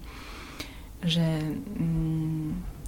že 1.05 1.45
mm, 1.77 2.80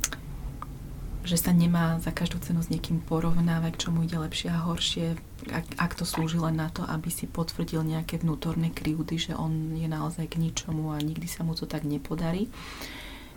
že 1.22 1.38
sa 1.38 1.54
nemá 1.54 2.02
za 2.02 2.10
každú 2.10 2.42
cenu 2.42 2.62
s 2.62 2.70
niekým 2.70 2.98
porovnávať, 3.02 3.78
čo 3.78 3.88
mu 3.94 4.02
ide 4.02 4.18
lepšie 4.18 4.50
a 4.50 4.62
horšie, 4.66 5.14
ak, 5.50 5.66
ak 5.78 5.92
to 5.94 6.04
slúži 6.06 6.38
len 6.38 6.58
na 6.58 6.68
to, 6.70 6.82
aby 6.82 7.10
si 7.10 7.30
potvrdil 7.30 7.86
nejaké 7.86 8.22
vnútorné 8.22 8.74
krivdy, 8.74 9.18
že 9.18 9.32
on 9.38 9.74
je 9.78 9.86
naozaj 9.86 10.26
k 10.30 10.42
ničomu 10.42 10.90
a 10.94 10.98
nikdy 10.98 11.26
sa 11.30 11.46
mu 11.46 11.54
to 11.54 11.66
tak 11.66 11.86
nepodarí 11.86 12.50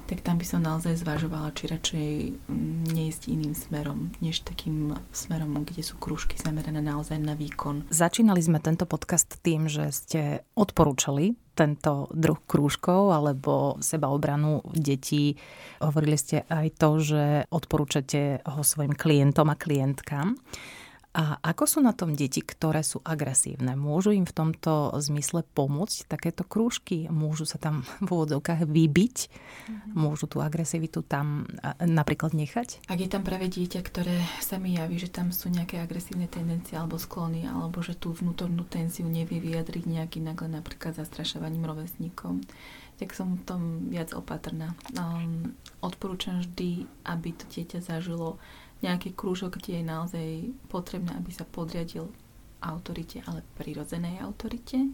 tak 0.06 0.22
tam 0.22 0.38
by 0.38 0.46
som 0.46 0.62
naozaj 0.62 1.02
zvažovala, 1.02 1.50
či 1.58 1.66
radšej 1.66 2.10
mm, 2.46 2.94
neísť 2.94 3.22
iným 3.26 3.58
smerom, 3.58 4.14
než 4.22 4.46
takým 4.46 4.94
smerom, 5.10 5.66
kde 5.66 5.82
sú 5.82 5.98
krúžky 5.98 6.38
zamerané 6.38 6.78
naozaj 6.78 7.18
na 7.18 7.34
výkon. 7.34 7.90
Začínali 7.90 8.38
sme 8.38 8.62
tento 8.62 8.86
podcast 8.86 9.42
tým, 9.42 9.66
že 9.66 9.90
ste 9.90 10.22
odporúčali 10.54 11.34
tento 11.56 12.12
druh 12.12 12.38
krúžkov 12.44 13.16
alebo 13.16 13.80
sebaobranu 13.80 14.62
detí. 14.76 15.40
Hovorili 15.80 16.20
ste 16.20 16.44
aj 16.52 16.68
to, 16.76 16.90
že 17.00 17.24
odporúčate 17.50 18.44
ho 18.44 18.62
svojim 18.62 18.94
klientom 18.94 19.48
a 19.48 19.56
klientkám. 19.56 20.36
A 21.16 21.40
ako 21.40 21.64
sú 21.64 21.80
na 21.80 21.96
tom 21.96 22.12
deti, 22.12 22.44
ktoré 22.44 22.84
sú 22.84 23.00
agresívne? 23.00 23.80
Môžu 23.80 24.12
im 24.12 24.28
v 24.28 24.36
tomto 24.36 24.92
zmysle 25.00 25.48
pomôcť 25.56 26.12
takéto 26.12 26.44
krúžky? 26.44 27.08
Môžu 27.08 27.48
sa 27.48 27.56
tam 27.56 27.88
v 28.04 28.10
úvodzovkách 28.12 28.68
vybiť? 28.68 29.18
Mm-hmm. 29.32 29.96
Môžu 29.96 30.28
tú 30.28 30.44
agresivitu 30.44 31.08
tam 31.08 31.48
napríklad 31.80 32.36
nechať? 32.36 32.84
Ak 32.92 33.00
je 33.00 33.08
tam 33.08 33.24
práve 33.24 33.48
dieťa, 33.48 33.80
ktoré 33.80 34.20
sa 34.44 34.60
mi 34.60 34.76
javí, 34.76 35.00
že 35.00 35.08
tam 35.08 35.32
sú 35.32 35.48
nejaké 35.48 35.80
agresívne 35.80 36.28
tendencie 36.28 36.76
alebo 36.76 37.00
sklony, 37.00 37.48
alebo 37.48 37.80
že 37.80 37.96
tú 37.96 38.12
vnútornú 38.12 38.68
tenziu 38.68 39.08
nevie 39.08 39.40
vyjadriť 39.40 39.88
nejaký 39.88 40.20
nagle 40.20 40.52
napríklad 40.52 41.00
zastrašovaním 41.00 41.64
rovesníkom, 41.64 42.44
tak 43.00 43.16
som 43.16 43.40
v 43.40 43.44
tom 43.48 43.62
viac 43.88 44.12
opatrná. 44.12 44.76
Um, 45.00 45.56
odporúčam 45.80 46.44
vždy, 46.44 46.88
aby 47.08 47.32
to 47.36 47.48
dieťa 47.48 47.80
zažilo 47.80 48.36
nejaký 48.86 49.18
krúžok, 49.18 49.58
kde 49.58 49.82
je 49.82 49.86
naozaj 49.86 50.28
potrebné, 50.70 51.18
aby 51.18 51.34
sa 51.34 51.44
podriadil 51.44 52.06
autorite, 52.66 53.22
ale 53.30 53.46
prirodzenej 53.58 54.22
autorite, 54.26 54.90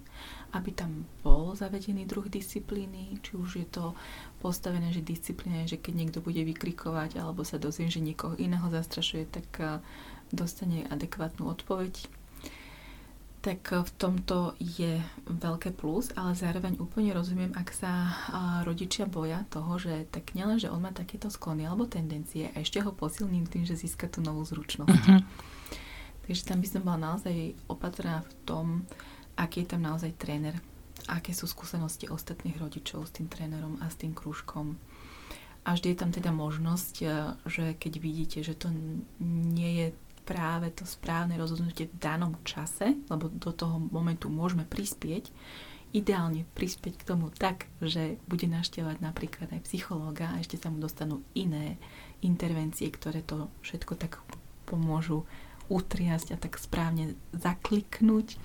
aby 0.52 0.70
tam 0.76 1.08
bol 1.24 1.56
zavedený 1.56 2.04
druh 2.04 2.28
disciplíny, 2.28 3.20
či 3.24 3.40
už 3.40 3.50
je 3.64 3.68
to 3.72 3.96
postavené, 4.44 4.92
že 4.92 5.06
disciplína 5.06 5.64
je, 5.64 5.78
že 5.78 5.82
keď 5.84 5.94
niekto 5.96 6.20
bude 6.20 6.44
vykrikovať 6.44 7.22
alebo 7.22 7.48
sa 7.48 7.56
dozvie, 7.62 7.88
že 7.88 8.04
niekoho 8.04 8.36
iného 8.36 8.68
zastrašuje, 8.68 9.24
tak 9.32 9.48
eh, 9.64 9.80
dostane 10.36 10.88
adekvátnu 10.92 11.48
odpoveď 11.48 12.21
tak 13.42 13.74
v 13.74 13.92
tomto 13.98 14.54
je 14.62 15.02
veľké 15.26 15.74
plus, 15.74 16.14
ale 16.14 16.38
zároveň 16.38 16.78
úplne 16.78 17.10
rozumiem, 17.10 17.50
ak 17.58 17.74
sa 17.74 18.14
rodičia 18.62 19.10
boja 19.10 19.42
toho, 19.50 19.82
že 19.82 20.06
tak 20.14 20.38
nielen, 20.38 20.62
že 20.62 20.70
on 20.70 20.78
má 20.78 20.94
takéto 20.94 21.26
sklony 21.34 21.66
alebo 21.66 21.90
tendencie 21.90 22.54
a 22.54 22.62
ešte 22.62 22.86
ho 22.86 22.94
posilním 22.94 23.50
tým, 23.50 23.66
že 23.66 23.74
získa 23.74 24.06
tú 24.14 24.22
novú 24.22 24.46
zručnosť. 24.46 24.94
Uh-huh. 24.94 25.26
Takže 26.30 26.42
tam 26.46 26.62
by 26.62 26.68
som 26.70 26.82
bola 26.86 27.00
naozaj 27.02 27.58
opatrná 27.66 28.22
v 28.22 28.32
tom, 28.46 28.66
aký 29.34 29.66
je 29.66 29.74
tam 29.74 29.82
naozaj 29.90 30.14
tréner, 30.22 30.62
aké 31.10 31.34
sú 31.34 31.50
skúsenosti 31.50 32.14
ostatných 32.14 32.62
rodičov 32.62 33.10
s 33.10 33.16
tým 33.18 33.26
trénerom 33.26 33.82
a 33.82 33.90
s 33.90 33.98
tým 33.98 34.14
krúžkom. 34.14 34.78
A 35.66 35.74
vždy 35.74 35.94
je 35.94 35.98
tam 35.98 36.14
teda 36.14 36.30
možnosť, 36.30 36.94
že 37.50 37.66
keď 37.78 37.94
vidíte, 37.98 38.40
že 38.46 38.54
to 38.54 38.70
nie 39.22 39.72
je 39.82 39.88
práve 40.32 40.72
to 40.72 40.88
správne 40.88 41.36
rozhodnutie 41.36 41.92
v 41.92 42.00
danom 42.00 42.40
čase, 42.48 42.96
lebo 43.12 43.28
do 43.28 43.52
toho 43.52 43.84
momentu 43.92 44.32
môžeme 44.32 44.64
prispieť, 44.64 45.28
ideálne 45.92 46.48
prispieť 46.56 47.04
k 47.04 47.08
tomu 47.08 47.28
tak, 47.36 47.68
že 47.84 48.16
bude 48.32 48.48
naštevať 48.48 49.04
napríklad 49.04 49.52
aj 49.52 49.68
psychológa 49.68 50.32
a 50.32 50.40
ešte 50.40 50.56
sa 50.56 50.72
mu 50.72 50.80
dostanú 50.80 51.20
iné 51.36 51.76
intervencie, 52.24 52.88
ktoré 52.88 53.20
to 53.28 53.52
všetko 53.60 54.00
tak 54.00 54.24
pomôžu 54.64 55.28
utriasť 55.68 56.32
a 56.32 56.38
tak 56.40 56.56
správne 56.56 57.20
zakliknúť 57.36 58.40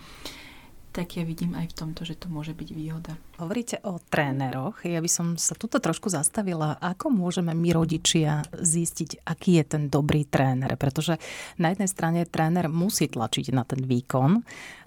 tak 0.97 1.21
ja 1.21 1.29
vidím 1.29 1.53
aj 1.53 1.77
v 1.77 1.77
tomto, 1.77 2.09
že 2.09 2.17
to 2.17 2.33
môže 2.33 2.57
byť 2.57 2.69
výhoda. 2.73 3.21
Hovoríte 3.37 3.85
o 3.85 4.01
tréneroch. 4.01 4.81
Ja 4.89 5.05
by 5.05 5.11
som 5.13 5.37
sa 5.37 5.53
tuto 5.53 5.77
trošku 5.77 6.09
zastavila. 6.09 6.81
Ako 6.81 7.13
môžeme 7.13 7.53
my 7.53 7.69
rodičia 7.77 8.41
zistiť, 8.57 9.29
aký 9.29 9.61
je 9.61 9.65
ten 9.77 9.83
dobrý 9.93 10.25
tréner? 10.25 10.73
Pretože 10.81 11.21
na 11.61 11.69
jednej 11.69 11.93
strane 11.93 12.25
tréner 12.25 12.73
musí 12.73 13.13
tlačiť 13.13 13.53
na 13.53 13.69
ten 13.69 13.85
výkon, 13.85 14.41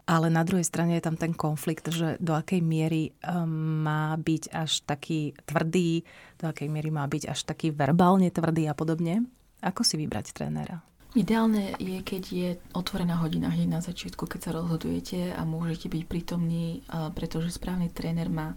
ale 0.09 0.33
na 0.33 0.41
druhej 0.41 0.65
strane 0.65 0.97
je 0.97 1.05
tam 1.05 1.13
ten 1.13 1.37
konflikt, 1.37 1.93
že 1.93 2.17
do 2.17 2.33
akej 2.33 2.65
miery 2.65 3.13
um, 3.21 3.85
má 3.85 4.17
byť 4.17 4.49
až 4.49 4.81
taký 4.89 5.37
tvrdý, 5.45 6.01
do 6.41 6.49
akej 6.49 6.73
miery 6.73 6.89
má 6.89 7.05
byť 7.05 7.29
až 7.29 7.45
taký 7.45 7.69
verbálne 7.69 8.33
tvrdý 8.33 8.65
a 8.65 8.73
podobne. 8.73 9.29
Ako 9.61 9.85
si 9.85 10.01
vybrať 10.01 10.33
trénera? 10.33 10.81
Ideálne 11.17 11.73
je, 11.81 11.97
keď 12.05 12.23
je 12.29 12.49
otvorená 12.77 13.17
hodina 13.17 13.49
hneď 13.49 13.65
na 13.65 13.81
začiatku, 13.81 14.29
keď 14.29 14.39
sa 14.45 14.51
rozhodujete 14.53 15.33
a 15.33 15.41
môžete 15.41 15.89
byť 15.89 16.03
prítomní, 16.05 16.85
pretože 17.17 17.57
správny 17.57 17.89
tréner 17.89 18.29
má 18.29 18.53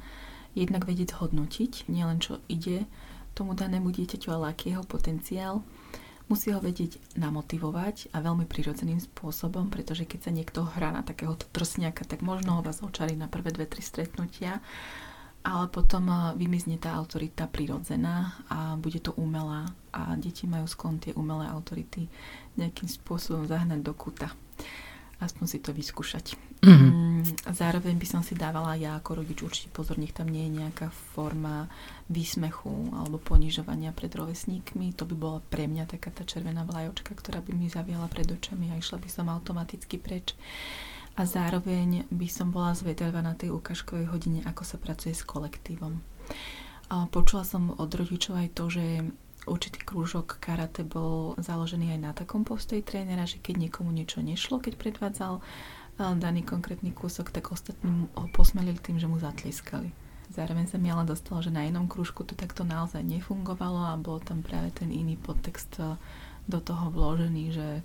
jednak 0.53 0.85
vedieť 0.85 1.17
hodnotiť, 1.17 1.89
nielen 1.89 2.21
čo 2.21 2.45
ide 2.53 2.85
tomu 3.33 3.57
danému 3.57 3.89
dieťaťu, 3.89 4.29
ale 4.29 4.53
aký 4.53 4.77
jeho 4.77 4.85
potenciál. 4.85 5.65
Musí 6.29 6.53
ho 6.53 6.61
vedieť 6.61 7.01
namotivovať 7.17 8.13
a 8.13 8.21
veľmi 8.21 8.45
prirodzeným 8.45 9.01
spôsobom, 9.01 9.73
pretože 9.73 10.05
keď 10.05 10.21
sa 10.21 10.31
niekto 10.33 10.61
hrá 10.65 10.93
na 10.93 11.01
takéhoto 11.01 11.49
drsňaka, 11.57 12.05
tak 12.05 12.21
možno 12.21 12.61
ho 12.61 12.63
vás 12.65 12.85
očarí 12.85 13.17
na 13.17 13.33
prvé 13.33 13.57
dve, 13.57 13.65
tri 13.65 13.81
stretnutia 13.81 14.61
ale 15.43 15.67
potom 15.69 16.07
eh, 16.09 16.19
vymizne 16.39 16.79
tá 16.79 16.95
autorita 16.95 17.51
prirodzená 17.51 18.35
a 18.47 18.79
bude 18.79 19.03
to 19.03 19.15
umelá 19.19 19.67
a 19.93 20.15
deti 20.17 20.47
majú 20.47 20.65
sklon 20.65 21.03
tie 21.03 21.13
umelé 21.19 21.51
autority 21.51 22.09
nejakým 22.57 22.89
spôsobom 22.89 23.45
zahnať 23.45 23.81
do 23.83 23.93
kuta. 23.93 24.31
Aspoň 25.23 25.47
si 25.47 25.59
to 25.63 25.71
vyskúšať. 25.71 26.35
Mm-hmm. 26.67 27.47
Zároveň 27.55 27.95
by 27.95 28.07
som 28.07 28.23
si 28.27 28.35
dávala 28.35 28.75
ja 28.75 28.99
ako 28.99 29.23
rodič 29.23 29.39
určite 29.43 29.71
pozor, 29.71 29.95
nech 29.99 30.11
tam 30.11 30.27
nie 30.27 30.51
je 30.51 30.63
nejaká 30.63 30.91
forma 30.91 31.71
výsmechu 32.11 32.91
alebo 32.91 33.23
ponižovania 33.23 33.95
pred 33.95 34.11
rovesníkmi. 34.11 34.95
To 34.99 35.07
by 35.07 35.15
bola 35.15 35.39
pre 35.47 35.71
mňa 35.71 35.87
taká 35.87 36.11
tá 36.11 36.27
červená 36.27 36.67
vlajočka, 36.67 37.15
ktorá 37.15 37.39
by 37.39 37.55
mi 37.55 37.71
zaviala 37.71 38.11
pred 38.11 38.27
očami 38.27 38.75
a 38.75 38.79
išla 38.83 38.99
by 38.99 39.09
som 39.11 39.31
automaticky 39.31 39.95
preč. 39.99 40.35
Uh, 40.35 40.93
a 41.13 41.23
zároveň 41.29 42.09
by 42.09 42.29
som 42.29 42.49
bola 42.49 42.73
zvedavá 42.73 43.21
na 43.21 43.37
tej 43.37 43.53
ukážkovej 43.53 44.09
hodine, 44.09 44.41
ako 44.49 44.65
sa 44.65 44.81
pracuje 44.81 45.13
s 45.13 45.27
kolektívom. 45.27 46.01
Počula 47.13 47.45
som 47.45 47.73
od 47.77 47.89
rodičov 47.89 48.37
aj 48.37 48.49
to, 48.53 48.65
že 48.69 48.85
určitý 49.45 49.81
krúžok 49.83 50.39
karate 50.41 50.85
bol 50.85 51.35
založený 51.41 51.97
aj 51.97 52.01
na 52.01 52.13
takom 52.17 52.45
postoji 52.45 52.85
trénera, 52.85 53.29
že 53.29 53.41
keď 53.41 53.69
niekomu 53.69 53.93
niečo 53.93 54.25
nešlo, 54.25 54.61
keď 54.61 54.77
predvádzal 54.81 55.41
daný 55.99 56.41
konkrétny 56.47 56.97
kúsok, 56.97 57.29
tak 57.29 57.53
ostatní 57.53 58.09
ho 58.17 58.27
posmelili 58.33 58.81
tým, 58.81 58.97
že 58.97 59.09
mu 59.11 59.21
zatlieskali. 59.21 59.93
Zároveň 60.33 60.65
sa 60.65 60.81
mi 60.81 60.89
ale 60.89 61.05
dostalo, 61.05 61.45
že 61.45 61.53
na 61.53 61.69
inom 61.69 61.85
krúžku 61.85 62.25
to 62.25 62.33
takto 62.33 62.65
naozaj 62.65 63.05
nefungovalo 63.05 63.93
a 63.93 64.01
bol 64.01 64.17
tam 64.17 64.41
práve 64.41 64.73
ten 64.73 64.89
iný 64.89 65.21
podtext 65.21 65.77
do 66.49 66.59
toho 66.65 66.89
vložený, 66.89 67.45
že 67.53 67.85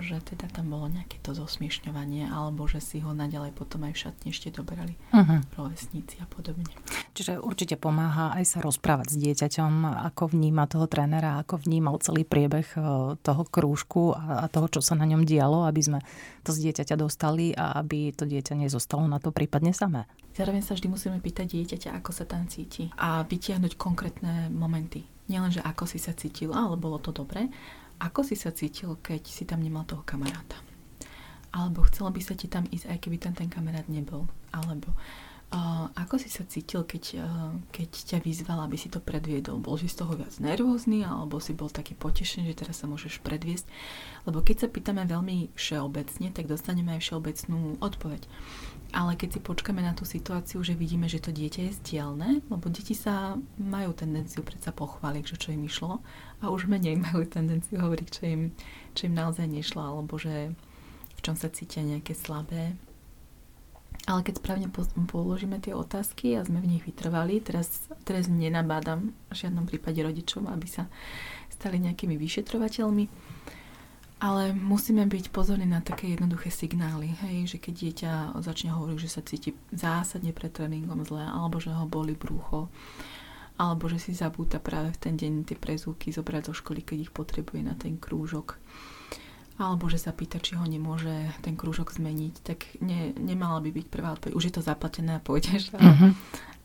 že 0.00 0.22
teda 0.22 0.46
tam 0.50 0.70
bolo 0.70 0.86
nejaké 0.88 1.18
to 1.20 1.34
zosmiešňovanie 1.34 2.30
alebo 2.30 2.66
že 2.70 2.78
si 2.78 3.02
ho 3.02 3.10
naďalej 3.12 3.54
potom 3.54 3.84
aj 3.86 3.92
v 3.94 4.02
šatne 4.08 4.28
ešte 4.30 4.48
doberali 4.54 4.94
uh-huh. 5.10 5.42
rovesníci 5.58 6.18
a 6.22 6.26
podobne. 6.26 6.70
Čiže 7.18 7.42
určite 7.42 7.74
pomáha 7.74 8.34
aj 8.38 8.44
sa 8.46 8.58
rozprávať 8.62 9.14
s 9.14 9.16
dieťaťom, 9.18 9.72
ako 10.12 10.30
vníma 10.34 10.70
toho 10.70 10.86
trénera, 10.86 11.42
ako 11.42 11.66
vnímal 11.66 11.98
celý 11.98 12.22
priebeh 12.22 12.68
e, 12.78 12.78
toho 13.18 13.42
krúžku 13.48 14.14
a 14.14 14.46
toho, 14.46 14.70
čo 14.70 14.80
sa 14.80 14.94
na 14.94 15.02
ňom 15.02 15.26
dialo, 15.26 15.66
aby 15.66 15.80
sme 15.82 15.98
to 16.46 16.54
z 16.54 16.70
dieťaťa 16.70 16.94
dostali 16.94 17.50
a 17.58 17.82
aby 17.82 18.14
to 18.14 18.22
dieťa 18.22 18.54
nezostalo 18.54 19.02
na 19.10 19.18
to 19.18 19.34
prípadne 19.34 19.74
samé. 19.74 20.06
Zároveň 20.38 20.62
sa 20.62 20.78
vždy 20.78 20.86
musíme 20.86 21.18
pýtať 21.18 21.58
dieťaťa, 21.58 21.98
ako 21.98 22.10
sa 22.14 22.22
tam 22.22 22.46
cíti 22.46 22.94
a 22.94 23.26
vytiahnuť 23.26 23.74
konkrétne 23.74 24.54
momenty. 24.54 25.02
Nielen, 25.26 25.50
že 25.50 25.60
ako 25.60 25.84
si 25.90 25.98
sa 25.98 26.14
cítil, 26.14 26.54
ale 26.54 26.78
bolo 26.78 27.02
to 27.02 27.10
dobré, 27.10 27.50
ako 27.98 28.22
si 28.22 28.38
sa 28.38 28.54
cítil, 28.54 28.98
keď 29.02 29.26
si 29.26 29.42
tam 29.42 29.58
nemal 29.58 29.82
toho 29.82 30.06
kamaráta? 30.06 30.58
Alebo 31.50 31.82
chcelo 31.90 32.14
by 32.14 32.20
sa 32.22 32.38
ti 32.38 32.46
tam 32.46 32.68
ísť, 32.70 32.86
aj 32.86 32.98
keby 33.02 33.16
tam 33.18 33.34
ten 33.34 33.50
kamarát 33.50 33.86
nebol? 33.90 34.30
Alebo 34.54 34.94
ako 35.96 36.20
si 36.20 36.28
sa 36.28 36.44
cítil, 36.44 36.84
keď, 36.84 37.04
uh, 37.24 37.52
keď 37.72 37.88
ťa 37.88 38.18
vyzval, 38.20 38.60
aby 38.68 38.76
si 38.76 38.92
to 38.92 39.00
predviedol? 39.00 39.56
Bol 39.56 39.80
si 39.80 39.88
z 39.88 40.04
toho 40.04 40.12
viac 40.12 40.36
nervózny, 40.36 41.08
alebo 41.08 41.40
si 41.40 41.56
bol 41.56 41.72
taký 41.72 41.96
potešený, 41.96 42.52
že 42.52 42.64
teraz 42.64 42.84
sa 42.84 42.86
môžeš 42.88 43.24
predviesť? 43.24 43.64
Lebo 44.28 44.44
keď 44.44 44.64
sa 44.64 44.68
pýtame 44.68 45.08
veľmi 45.08 45.56
všeobecne, 45.56 46.36
tak 46.36 46.52
dostaneme 46.52 46.96
aj 46.96 47.00
všeobecnú 47.00 47.80
odpoveď. 47.80 48.28
Ale 48.92 49.20
keď 49.20 49.36
si 49.36 49.40
počkáme 49.44 49.84
na 49.84 49.92
tú 49.92 50.08
situáciu, 50.08 50.64
že 50.64 50.76
vidíme, 50.76 51.08
že 51.12 51.20
to 51.20 51.32
dieťa 51.32 51.60
je 51.68 51.72
stielne, 51.76 52.40
lebo 52.48 52.66
deti 52.72 52.96
sa 52.96 53.36
majú 53.60 53.92
tendenciu 53.92 54.40
predsa 54.40 54.72
pochváliť, 54.72 55.24
že 55.32 55.36
čo 55.36 55.48
im 55.52 55.64
išlo 55.64 56.00
a 56.40 56.48
už 56.48 56.68
menej 56.72 56.96
majú 57.08 57.24
tendenciu 57.28 57.80
hovoriť, 57.80 58.08
čo 58.08 58.22
im, 58.24 58.42
čo 58.96 59.08
im 59.08 59.14
naozaj 59.16 59.44
nešlo, 59.44 59.80
alebo 59.80 60.16
že 60.16 60.52
v 61.16 61.20
čom 61.20 61.36
sa 61.36 61.52
cítia 61.52 61.84
nejaké 61.84 62.16
slabé. 62.16 62.78
Ale 64.08 64.24
keď 64.24 64.40
správne 64.40 64.72
položíme 65.04 65.60
tie 65.60 65.76
otázky 65.76 66.40
a 66.40 66.40
sme 66.40 66.64
v 66.64 66.70
nich 66.72 66.82
vytrvali, 66.88 67.44
teraz, 67.44 67.92
teraz 68.08 68.24
nenabádam 68.24 69.12
v 69.28 69.34
žiadnom 69.36 69.68
prípade 69.68 70.00
rodičov, 70.00 70.48
aby 70.48 70.64
sa 70.64 70.88
stali 71.52 71.76
nejakými 71.76 72.16
vyšetrovateľmi, 72.16 73.04
ale 74.24 74.56
musíme 74.56 75.04
byť 75.04 75.28
pozorní 75.28 75.68
na 75.68 75.84
také 75.84 76.16
jednoduché 76.16 76.48
signály, 76.48 77.12
hej, 77.20 77.52
že 77.52 77.58
keď 77.60 77.74
dieťa 77.76 78.12
začne 78.40 78.72
hovoriť, 78.72 78.96
že 78.96 79.12
sa 79.12 79.20
cíti 79.20 79.52
zásadne 79.76 80.32
pred 80.32 80.56
tréningom 80.56 81.04
zle, 81.04 81.28
alebo 81.28 81.60
že 81.60 81.70
ho 81.70 81.84
boli 81.84 82.16
brúcho, 82.16 82.72
alebo 83.60 83.92
že 83.92 84.00
si 84.00 84.16
zabúta 84.16 84.56
práve 84.56 84.90
v 84.96 85.02
ten 85.04 85.14
deň 85.20 85.52
tie 85.52 85.58
prezúky 85.60 86.16
zobrať 86.16 86.48
zo 86.48 86.54
školy, 86.56 86.80
keď 86.80 86.98
ich 87.06 87.12
potrebuje 87.12 87.60
na 87.60 87.76
ten 87.76 88.00
krúžok 88.00 88.56
alebo 89.58 89.90
že 89.90 89.98
sa 89.98 90.14
pýta, 90.14 90.38
či 90.38 90.54
ho 90.54 90.62
nemôže 90.62 91.34
ten 91.42 91.58
krúžok 91.58 91.90
zmeniť, 91.90 92.34
tak 92.46 92.58
ne, 92.78 93.10
nemala 93.18 93.58
by 93.58 93.74
byť 93.74 93.86
prvá 93.90 94.14
odpoveď. 94.14 94.32
Už 94.38 94.46
je 94.48 94.54
to 94.54 94.62
zaplatené 94.62 95.18
a 95.18 95.24
pôjdeš, 95.24 95.74
ale, 95.74 95.82
uh-huh. 95.90 96.12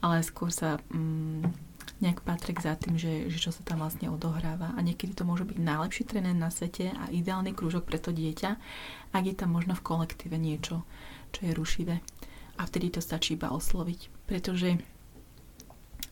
ale 0.05 0.15
skôr 0.21 0.53
sa 0.53 0.77
mm, 0.93 1.73
nejak 2.05 2.21
patrek 2.21 2.61
za 2.61 2.77
tým, 2.77 3.01
že, 3.01 3.33
že 3.33 3.37
čo 3.41 3.49
sa 3.49 3.65
tam 3.65 3.81
vlastne 3.81 4.13
odohráva. 4.13 4.77
A 4.77 4.79
niekedy 4.85 5.17
to 5.17 5.25
môže 5.25 5.47
byť 5.47 5.57
najlepší 5.57 6.03
tréner 6.05 6.37
na 6.37 6.53
svete 6.53 6.93
a 6.93 7.09
ideálny 7.09 7.57
krúžok 7.57 7.89
pre 7.89 7.97
to 7.97 8.13
dieťa, 8.13 8.61
ak 9.15 9.23
je 9.25 9.35
tam 9.35 9.57
možno 9.57 9.73
v 9.73 9.85
kolektíve 9.85 10.37
niečo, 10.37 10.85
čo 11.33 11.39
je 11.49 11.57
rušivé. 11.57 11.95
A 12.59 12.61
vtedy 12.69 12.93
to 12.93 13.01
stačí 13.01 13.33
iba 13.33 13.49
osloviť. 13.49 14.29
Pretože 14.29 14.77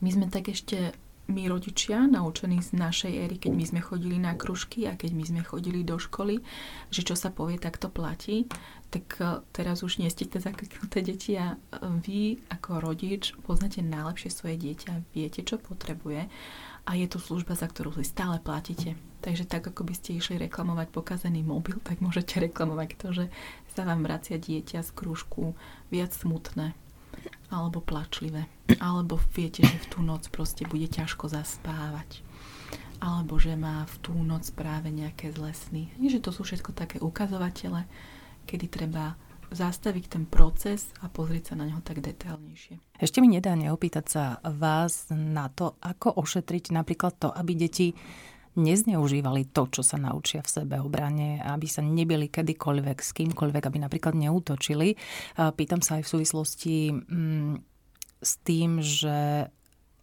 my 0.02 0.10
sme 0.10 0.26
tak 0.26 0.50
ešte 0.50 0.90
my 1.30 1.48
rodičia, 1.48 2.10
naučení 2.10 2.58
z 2.58 2.74
našej 2.74 3.12
éry, 3.14 3.36
keď 3.38 3.52
my 3.54 3.64
sme 3.64 3.80
chodili 3.80 4.16
na 4.18 4.34
kružky 4.34 4.90
a 4.90 4.98
keď 4.98 5.10
my 5.14 5.24
sme 5.24 5.42
chodili 5.46 5.86
do 5.86 5.94
školy, 5.96 6.42
že 6.90 7.06
čo 7.06 7.14
sa 7.14 7.30
povie, 7.30 7.62
tak 7.62 7.78
to 7.78 7.86
platí, 7.86 8.50
tak 8.90 9.06
e, 9.22 9.40
teraz 9.54 9.86
už 9.86 10.02
nie 10.02 10.10
ste 10.10 10.26
tie 10.26 10.42
zakliknuté 10.42 11.00
deti 11.00 11.38
a 11.38 11.54
e, 11.54 11.56
vy 12.02 12.42
ako 12.50 12.82
rodič 12.82 13.38
poznáte 13.46 13.80
najlepšie 13.86 14.30
svoje 14.34 14.58
dieťa, 14.58 15.14
viete, 15.14 15.46
čo 15.46 15.62
potrebuje 15.62 16.26
a 16.82 16.90
je 16.98 17.06
to 17.06 17.22
služba, 17.22 17.54
za 17.54 17.70
ktorú 17.70 17.94
si 17.94 18.02
stále 18.02 18.42
platíte. 18.42 18.98
Takže 19.22 19.46
tak, 19.46 19.62
ako 19.70 19.86
by 19.86 19.94
ste 19.94 20.18
išli 20.18 20.34
reklamovať 20.50 20.90
pokazený 20.90 21.46
mobil, 21.46 21.78
tak 21.78 22.02
môžete 22.02 22.42
reklamovať 22.50 22.98
to, 22.98 23.08
že 23.14 23.24
sa 23.70 23.86
vám 23.86 24.02
vracia 24.02 24.34
dieťa 24.34 24.82
z 24.82 24.90
kružku 24.90 25.54
viac 25.94 26.10
smutné 26.10 26.74
alebo 27.52 27.84
plačlivé. 27.84 28.48
Alebo 28.80 29.20
viete, 29.36 29.60
že 29.62 29.76
v 29.76 29.86
tú 29.92 29.98
noc 30.00 30.28
proste 30.32 30.64
bude 30.64 30.88
ťažko 30.88 31.28
zaspávať. 31.28 32.24
Alebo 33.02 33.36
že 33.36 33.58
má 33.58 33.84
v 33.84 33.96
tú 34.00 34.14
noc 34.14 34.48
práve 34.56 34.88
nejaké 34.88 35.34
zlé 35.34 35.52
sny. 35.52 35.82
Nie, 36.00 36.08
že 36.08 36.22
to 36.22 36.32
sú 36.32 36.46
všetko 36.46 36.72
také 36.72 36.96
ukazovatele, 37.02 37.84
kedy 38.48 38.66
treba 38.72 39.18
zastaviť 39.52 40.04
ten 40.08 40.24
proces 40.24 40.88
a 41.04 41.12
pozrieť 41.12 41.52
sa 41.52 41.54
na 41.60 41.68
neho 41.68 41.84
tak 41.84 42.00
detailnejšie. 42.00 42.80
Ešte 42.96 43.20
mi 43.20 43.28
nedá 43.28 43.52
neopýtať 43.52 44.06
sa 44.08 44.24
vás 44.40 45.12
na 45.12 45.52
to, 45.52 45.76
ako 45.84 46.16
ošetriť 46.24 46.72
napríklad 46.72 47.20
to, 47.20 47.28
aby 47.28 47.52
deti 47.52 47.92
nezneužívali 48.56 49.48
to, 49.52 49.68
čo 49.72 49.82
sa 49.84 49.96
naučia 49.96 50.44
v 50.44 50.52
sebe 50.52 50.76
obrane, 50.80 51.40
aby 51.40 51.66
sa 51.68 51.80
nebili 51.80 52.28
kedykoľvek 52.28 52.98
s 53.00 53.10
kýmkoľvek, 53.16 53.62
aby 53.64 53.78
napríklad 53.80 54.14
neútočili. 54.16 54.96
Pýtam 55.36 55.80
sa 55.80 56.00
aj 56.00 56.02
v 56.04 56.12
súvislosti 56.12 56.76
mm, 56.92 57.54
s 58.20 58.32
tým, 58.44 58.84
že 58.84 59.48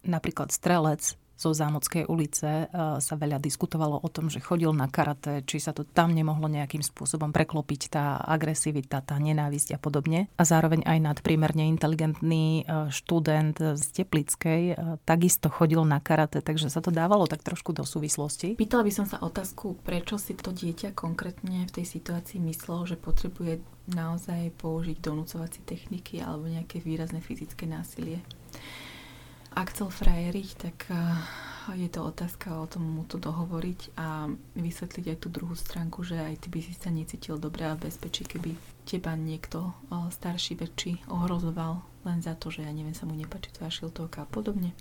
napríklad 0.04 0.50
strelec 0.50 1.14
zo 1.40 1.56
Zámodskej 1.56 2.04
ulice 2.04 2.68
e, 2.68 2.76
sa 3.00 3.14
veľa 3.16 3.40
diskutovalo 3.40 3.96
o 4.04 4.08
tom, 4.12 4.28
že 4.28 4.44
chodil 4.44 4.68
na 4.76 4.92
karate, 4.92 5.40
či 5.48 5.56
sa 5.56 5.72
to 5.72 5.88
tam 5.88 6.12
nemohlo 6.12 6.52
nejakým 6.52 6.84
spôsobom 6.84 7.32
preklopiť 7.32 7.80
tá 7.88 8.20
agresivita, 8.20 9.00
tá 9.00 9.16
nenávisť 9.16 9.72
a 9.72 9.78
podobne. 9.80 10.28
A 10.36 10.44
zároveň 10.44 10.84
aj 10.84 11.00
nadprímerne 11.00 11.64
inteligentný 11.72 12.68
e, 12.68 12.92
študent 12.92 13.56
z 13.56 13.84
Teplickej 13.96 14.62
e, 14.70 14.74
takisto 15.08 15.48
chodil 15.48 15.80
na 15.88 15.96
karate, 16.04 16.44
takže 16.44 16.68
sa 16.68 16.84
to 16.84 16.92
dávalo 16.92 17.24
tak 17.24 17.40
trošku 17.40 17.72
do 17.72 17.88
súvislosti. 17.88 18.60
Pýtala 18.60 18.84
by 18.84 18.92
som 18.92 19.08
sa 19.08 19.16
otázku, 19.24 19.80
prečo 19.80 20.20
si 20.20 20.36
to 20.36 20.52
dieťa 20.52 20.92
konkrétne 20.92 21.64
v 21.64 21.72
tej 21.72 21.88
situácii 21.88 22.36
myslelo, 22.44 22.84
že 22.84 23.00
potrebuje 23.00 23.64
naozaj 23.88 24.52
použiť 24.60 25.00
donúcovacie 25.00 25.64
techniky 25.64 26.20
alebo 26.20 26.52
nejaké 26.52 26.84
výrazné 26.84 27.24
fyzické 27.24 27.64
násilie. 27.64 28.20
Ak 29.50 29.74
chcel 29.74 29.90
frajeriť, 29.90 30.48
tak 30.54 30.76
eh, 30.90 30.98
je 31.74 31.88
to 31.90 32.06
otázka 32.06 32.54
o 32.62 32.66
tom 32.70 32.86
mu 32.86 33.02
to 33.06 33.18
dohovoriť 33.18 33.98
a 33.98 34.30
vysvetliť 34.54 35.04
aj 35.10 35.18
tú 35.18 35.28
druhú 35.30 35.58
stránku, 35.58 36.06
že 36.06 36.18
aj 36.18 36.46
ty 36.46 36.48
by 36.50 36.60
si 36.62 36.72
sa 36.74 36.90
necítil 36.94 37.38
dobre 37.38 37.66
a 37.66 37.74
bezpečí, 37.74 38.22
keby 38.26 38.54
teba 38.86 39.18
niekto 39.18 39.74
eh, 39.90 40.06
starší, 40.10 40.54
väčší 40.54 41.10
ohrozoval 41.10 41.82
len 42.06 42.24
za 42.24 42.38
to, 42.38 42.48
že 42.48 42.64
ja 42.64 42.72
neviem, 42.72 42.96
sa 42.96 43.04
mu 43.04 43.12
nepáči 43.12 43.52
tvoja 43.52 43.68
šiltovka 43.68 44.24
a 44.24 44.30
podobne. 44.30 44.72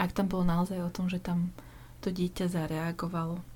Ak 0.00 0.16
tam 0.16 0.26
bolo 0.26 0.48
naozaj 0.48 0.80
o 0.82 0.90
tom, 0.90 1.06
že 1.12 1.20
tam 1.20 1.52
to 2.02 2.10
dieťa 2.10 2.50
zareagovalo 2.50 3.51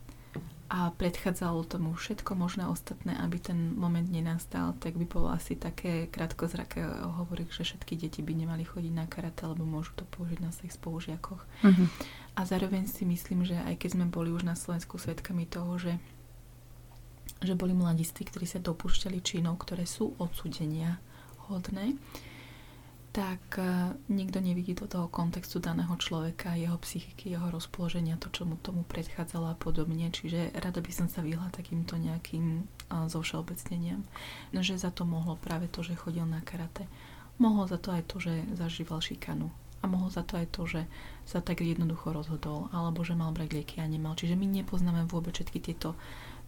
a 0.66 0.90
predchádzalo 0.90 1.62
tomu 1.70 1.94
všetko 1.94 2.35
možné 2.35 2.66
ostatné, 2.66 3.14
aby 3.22 3.38
ten 3.38 3.79
moment 3.79 4.11
nenastal, 4.11 4.75
tak 4.83 4.99
by 4.99 5.07
bolo 5.07 5.31
asi 5.31 5.55
také 5.55 6.11
krátkozraké 6.11 6.83
hovoriť, 6.83 7.49
že 7.55 7.62
všetky 7.62 7.94
deti 7.94 8.18
by 8.18 8.35
nemali 8.35 8.66
chodiť 8.66 8.90
na 8.90 9.07
karate, 9.07 9.46
lebo 9.46 9.62
môžu 9.62 9.94
to 9.94 10.03
použiť 10.03 10.42
na 10.42 10.51
svojich 10.51 10.75
spolužiakoch. 10.75 11.38
Uh-huh. 11.38 11.87
A 12.35 12.40
zároveň 12.42 12.90
si 12.90 13.07
myslím, 13.07 13.46
že 13.46 13.55
aj 13.55 13.79
keď 13.79 13.90
sme 13.94 14.07
boli 14.11 14.35
už 14.35 14.42
na 14.42 14.59
Slovensku 14.59 14.99
svedkami 14.99 15.46
toho, 15.46 15.79
že, 15.79 16.03
že 17.46 17.55
boli 17.55 17.70
mladiství, 17.70 18.27
ktorí 18.27 18.51
sa 18.51 18.59
dopúšťali 18.59 19.22
činov, 19.22 19.62
ktoré 19.62 19.87
sú 19.87 20.18
odsudenia 20.18 20.99
hodné, 21.46 21.94
tak 23.16 23.57
e, 23.57 23.64
nikto 24.12 24.44
nevidí 24.44 24.76
do 24.76 24.85
toho 24.85 25.09
kontextu 25.09 25.57
daného 25.57 25.96
človeka, 25.96 26.52
jeho 26.52 26.76
psychiky, 26.76 27.33
jeho 27.33 27.48
rozpoloženia, 27.48 28.20
to, 28.20 28.29
čo 28.29 28.44
mu 28.44 28.61
tomu 28.61 28.85
predchádzalo 28.85 29.48
a 29.48 29.57
podobne. 29.57 30.12
Čiže 30.12 30.52
rada 30.52 30.85
by 30.85 30.92
som 30.92 31.09
sa 31.09 31.24
vyhla 31.24 31.48
takýmto 31.48 31.96
nejakým 31.96 32.68
uh, 32.92 33.09
zovšeobecneniam. 33.09 34.05
No, 34.52 34.61
že 34.61 34.76
za 34.76 34.92
to 34.92 35.09
mohlo 35.09 35.40
práve 35.40 35.64
to, 35.72 35.81
že 35.81 35.96
chodil 35.96 36.29
na 36.29 36.44
karate. 36.44 36.85
Mohlo 37.40 37.64
za 37.72 37.81
to 37.81 37.96
aj 37.96 38.05
to, 38.05 38.20
že 38.20 38.37
zažíval 38.52 39.00
šikanu. 39.00 39.48
A 39.81 39.88
mohlo 39.88 40.12
za 40.12 40.20
to 40.20 40.37
aj 40.37 40.52
to, 40.52 40.68
že 40.68 40.85
sa 41.24 41.40
tak 41.40 41.64
jednoducho 41.64 42.12
rozhodol, 42.12 42.68
alebo 42.68 43.00
že 43.00 43.16
mal 43.16 43.33
brať 43.33 43.48
lieky 43.57 43.81
a 43.81 43.88
nemal. 43.88 44.12
Čiže 44.12 44.37
my 44.37 44.44
nepoznáme 44.44 45.09
vôbec 45.09 45.33
všetky 45.33 45.64
tieto 45.64 45.96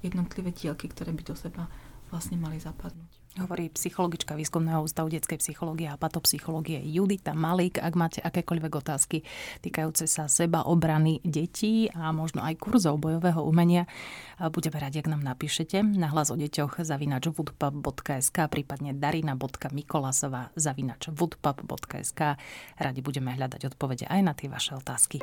jednotlivé 0.05 0.53
dielky, 0.53 0.93
ktoré 0.93 1.17
by 1.17 1.23
do 1.25 1.33
seba 1.33 1.65
vlastne 2.13 2.37
mali 2.37 2.61
zapadnúť. 2.61 3.13
Hovorí 3.39 3.71
psychologička 3.71 4.35
výskumného 4.35 4.83
ústavu 4.83 5.15
detskej 5.15 5.39
psychológie 5.39 5.87
a 5.87 5.95
patopsychológie 5.95 6.83
Judita 6.83 7.39
Malík. 7.39 7.79
Ak 7.79 7.95
máte 7.95 8.19
akékoľvek 8.19 8.73
otázky 8.75 9.23
týkajúce 9.63 10.11
sa 10.11 10.27
seba 10.27 10.67
obrany 10.67 11.23
detí 11.23 11.87
a 11.95 12.11
možno 12.11 12.43
aj 12.43 12.59
kurzov 12.59 12.99
bojového 12.99 13.39
umenia, 13.47 13.87
budeme 14.51 14.83
radi, 14.83 14.99
ak 14.99 15.11
nám 15.15 15.23
napíšete 15.23 15.87
na 15.87 16.11
hlas 16.11 16.35
o 16.35 16.37
deťoch 16.37 16.83
zavinač 16.83 17.31
woodpub.sk 17.31 18.51
prípadne 18.51 18.91
darina.mikolasová 18.99 20.51
zavinač 20.59 21.07
woodpub.sk 21.15 22.21
Radi 22.75 23.01
budeme 23.07 23.39
hľadať 23.39 23.71
odpovede 23.71 24.11
aj 24.11 24.21
na 24.27 24.35
tie 24.35 24.51
vaše 24.51 24.75
otázky. 24.75 25.23